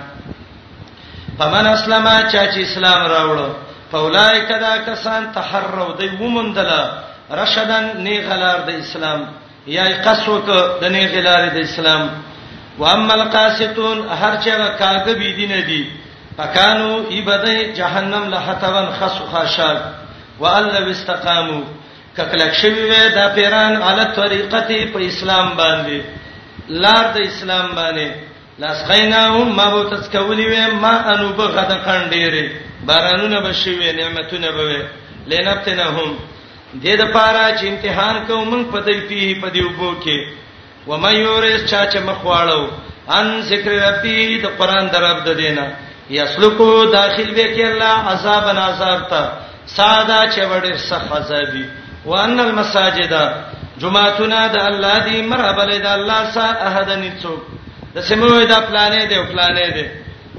[1.38, 3.48] فمن اسلم چا چې اسلام راوړو
[3.92, 6.82] فولای کدا کسان تحرو دی ومندلا
[7.40, 9.24] رشدن نی غلار د اسلام
[9.76, 12.06] یا قصو ک د نی غلار د اسلام
[12.78, 15.82] و اما القاسطون هر چا کاګبی دي نه دي
[16.38, 19.78] پکانو ایبدای جهنم له حتوان خسو خاشاد
[20.40, 21.60] والله واستقامو
[22.16, 26.20] ککلک شوی و د پیران علی طریقته په اسلام باندې
[26.68, 28.08] لار د اسلام باندې
[28.62, 32.50] لاس خیناهم ما بو تسکولی و ما انو بغد قندیره
[32.86, 34.86] بارانونه بشوي نعمتونه به
[35.26, 36.18] لنبتنهم
[36.82, 40.18] دې د پاره چې امتحان کوم موږ په دې پی په دې وبو کې
[40.88, 42.70] و مې یورې چا چې مخواړو
[43.10, 45.66] ان ذکر ربي د قران درب د دینا
[46.10, 49.22] یسلکو داخل به کې الله عذاب عذاب تا
[49.66, 51.64] ساده چې وړې سخت عذابي
[52.06, 53.12] وان المساجد
[53.80, 57.40] جمعهونه د الله دی مرحبا لید الله سات احدن څوک
[57.94, 59.86] د سیموي د پلانې دی او پلانې دی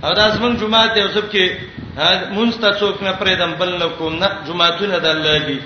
[0.03, 1.45] او دا زمون جمعه دی اوسب کې
[2.35, 5.59] مونږ څوک نه پرېدم بل نه کوم نه جمعهونه د الله دی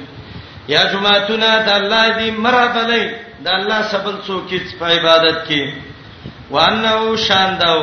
[0.73, 3.11] یا جمعهونه د الله دی مرحبا لید
[3.45, 4.43] د الله سبل څوک
[4.79, 5.63] په عبادت کې
[6.51, 7.81] وانه شانداو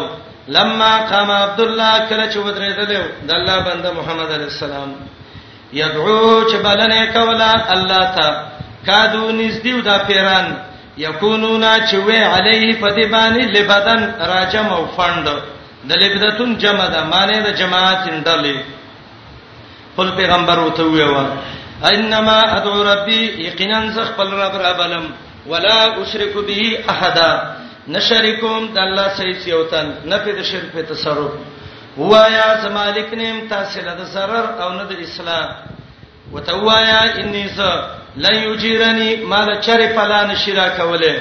[0.56, 2.92] لما قام عبد الله کله چې ودرېدل
[3.28, 4.90] د الله بنده محمد علی السلام
[5.72, 8.53] یدعو چې بلنه کولا الله ته
[8.88, 10.46] کادو نزدیو دا پیران
[11.06, 15.26] یکونونا چوي علیه فدبانی لبدن راجم او فند
[15.88, 18.56] د لبدتون جمع ده معنی د جماعت اندلې
[19.92, 21.24] خپل پیغمبر وته ویوا
[21.92, 25.04] انما ادعو ربي یقینا زخ خپل رب ربلم
[25.46, 27.30] ولا اشرك به احدا
[27.88, 31.32] نشریکوم د الله سې سیوتن نه په شرک په تصرف
[31.98, 35.48] هوا یا زمالک نیم تاسو له ضرر او نه د اسلام
[36.34, 37.60] وتوایا انی ز
[38.24, 41.14] لا یجرنی مال چر پلان شرا کوله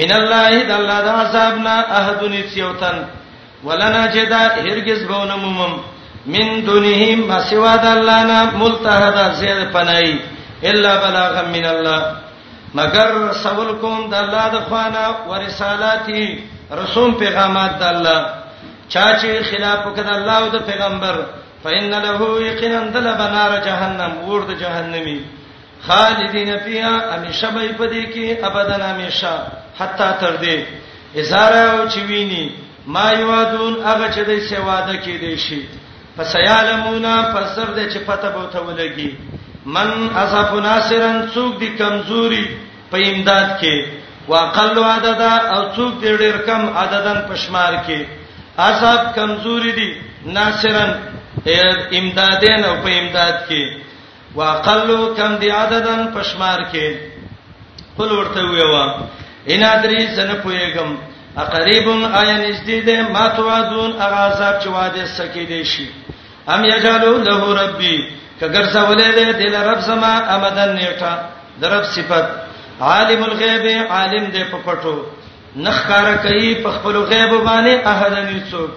[0.00, 2.98] من الله د الله د عذابنا احدن سیوتن
[3.66, 5.70] ولنا جدا هرگز بونمم
[6.34, 10.12] من دونه ما سوا د الله نه ملتحد زیر پنای
[10.70, 12.00] الا بلاغ من الله
[12.74, 13.10] مگر
[13.42, 16.24] سوال کوم د الله د خوانا ورسالاتی
[16.82, 18.20] رسوم پیغامات د الله
[18.92, 21.14] چا چې خلاف وکړ الله او د پیغمبر
[21.64, 25.20] فإن له یقینا دلب نار جهنم ورد جهنمی
[25.88, 29.32] خالدین فیها همیشه به پدې کې ابدا همیشه
[29.78, 30.58] حتا تر دې
[31.18, 32.50] ازاره او چوینی
[32.86, 35.62] ما یوادون هغه چې دې سواده کې دې شي
[36.16, 39.10] پس یعلمون فسر دې چې پته بوته ولګي
[39.66, 42.44] من اصحاب ناصرن څوک دې کمزوري
[42.90, 43.86] په امداد کې
[44.28, 45.20] واقل عدد
[45.56, 47.96] او څوک دې ډېر کم عددن پشمار کې
[48.58, 49.88] اصحاب کمزوري دي
[50.26, 50.94] ناصرن
[51.40, 53.64] امدادین او په امداد کې
[54.36, 56.88] واقلو کم دی عددن پشمار کې
[57.98, 58.84] قل ورته ویوا
[59.52, 60.98] ان ادري سن پويګم
[61.36, 65.86] اقریب عین نزدید ما توعدون اغاظاب چې وعده سکه دي شي
[66.48, 68.08] ام یجالو له ربي
[68.40, 71.12] کګر سوالې دې دل رب سما امدن نیټه
[71.60, 72.28] درب صفات
[72.80, 74.94] عالم الغیب عالم دې په پټو
[75.56, 78.70] نخکار کوي په خپل غیب باندې احد نیڅوک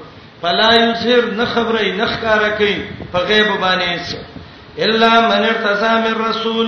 [0.45, 2.75] فلا یظهر نه خبره نه ښکارا کوي
[3.13, 4.15] په غیب باندې
[4.79, 6.67] الا من ارتضى من رسول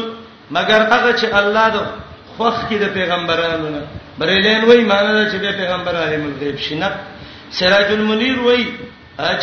[0.51, 1.77] مگر هغه چې الله د
[2.37, 3.81] خوخ کې د پیغمبرانو نه
[4.17, 6.89] بریلین وای معنی چې به پیغمبر عالم غیب شینه
[7.59, 8.65] سراج المنیر وای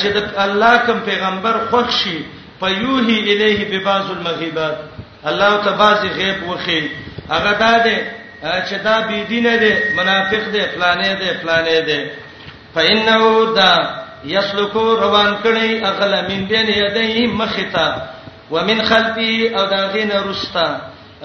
[0.03, 2.19] چې د الله کوم پیغمبر خوښ شي
[2.61, 4.77] فیوهی الیه بباز المغیبات
[5.31, 6.85] الله تبارک غیب وخی
[7.35, 8.07] هغه دا ده
[8.69, 12.01] چې دا بی دینه ده منافق ده فلانه ده فلانه ده
[12.75, 17.87] فإنه دا یسلکو روان کړي اغلا من بین یدیه مختا
[18.51, 20.67] ومن خلفی او داغین رستا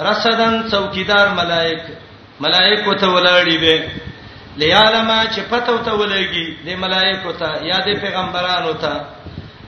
[0.10, 1.82] رصدن چوکیدار ملائک
[2.46, 3.88] ملائک وته ولاړی به
[4.64, 9.02] لیالما چې پته وته ولېږي د ملائکو ته یا د پیغمبرانو ته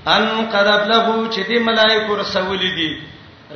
[0.07, 2.99] ان قد ابلغو چې د ملائکو رسولې دي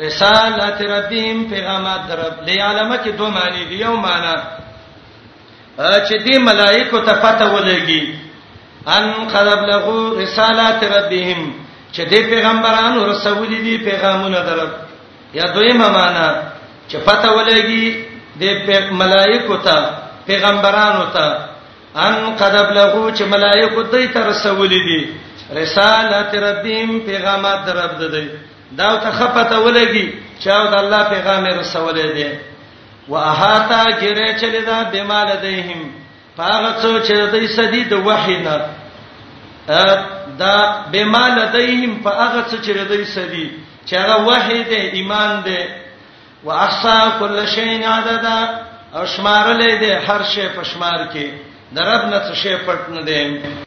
[0.03, 4.36] رسالت ربهم پیغامات درب لیالما کې دوه معنی دي یو معنی
[5.78, 8.15] چې د ملائکو ته پته ولېږي
[8.88, 11.54] ان قد بلغوا رسالات ربهم
[11.94, 14.70] چې دې پیغمبرانو رسولي دي پیغامونه درک
[15.38, 16.28] یا دویمه معنا
[16.92, 18.06] چې پته ولګي
[18.40, 19.78] دې ملائکو ته
[20.28, 21.46] پیغمبرانو ته
[21.96, 25.02] ان قد بلغوا چې ملائکو دې ته رسولي دي
[25.62, 28.28] رسالات ربهم پیغامات درب دي
[28.72, 30.14] دا ته خپته ولګي
[30.44, 32.30] چې او د الله پیغام رسولي دي
[33.10, 36.05] واهاتا جره چلیدا بمال دهیم
[36.40, 38.56] هغه څو چې دای سدي د وحی نه
[40.42, 40.58] دا
[40.92, 43.46] به مال لدیهم په هغه څو چې دای سدي
[43.88, 45.62] چې هغه وحی دی ایمان دی
[46.44, 48.40] واحصا کل شین عددا
[49.04, 51.26] اشمارلې دی هر شی په شمار کې
[51.76, 53.64] درب نه څه شی پټ نه دی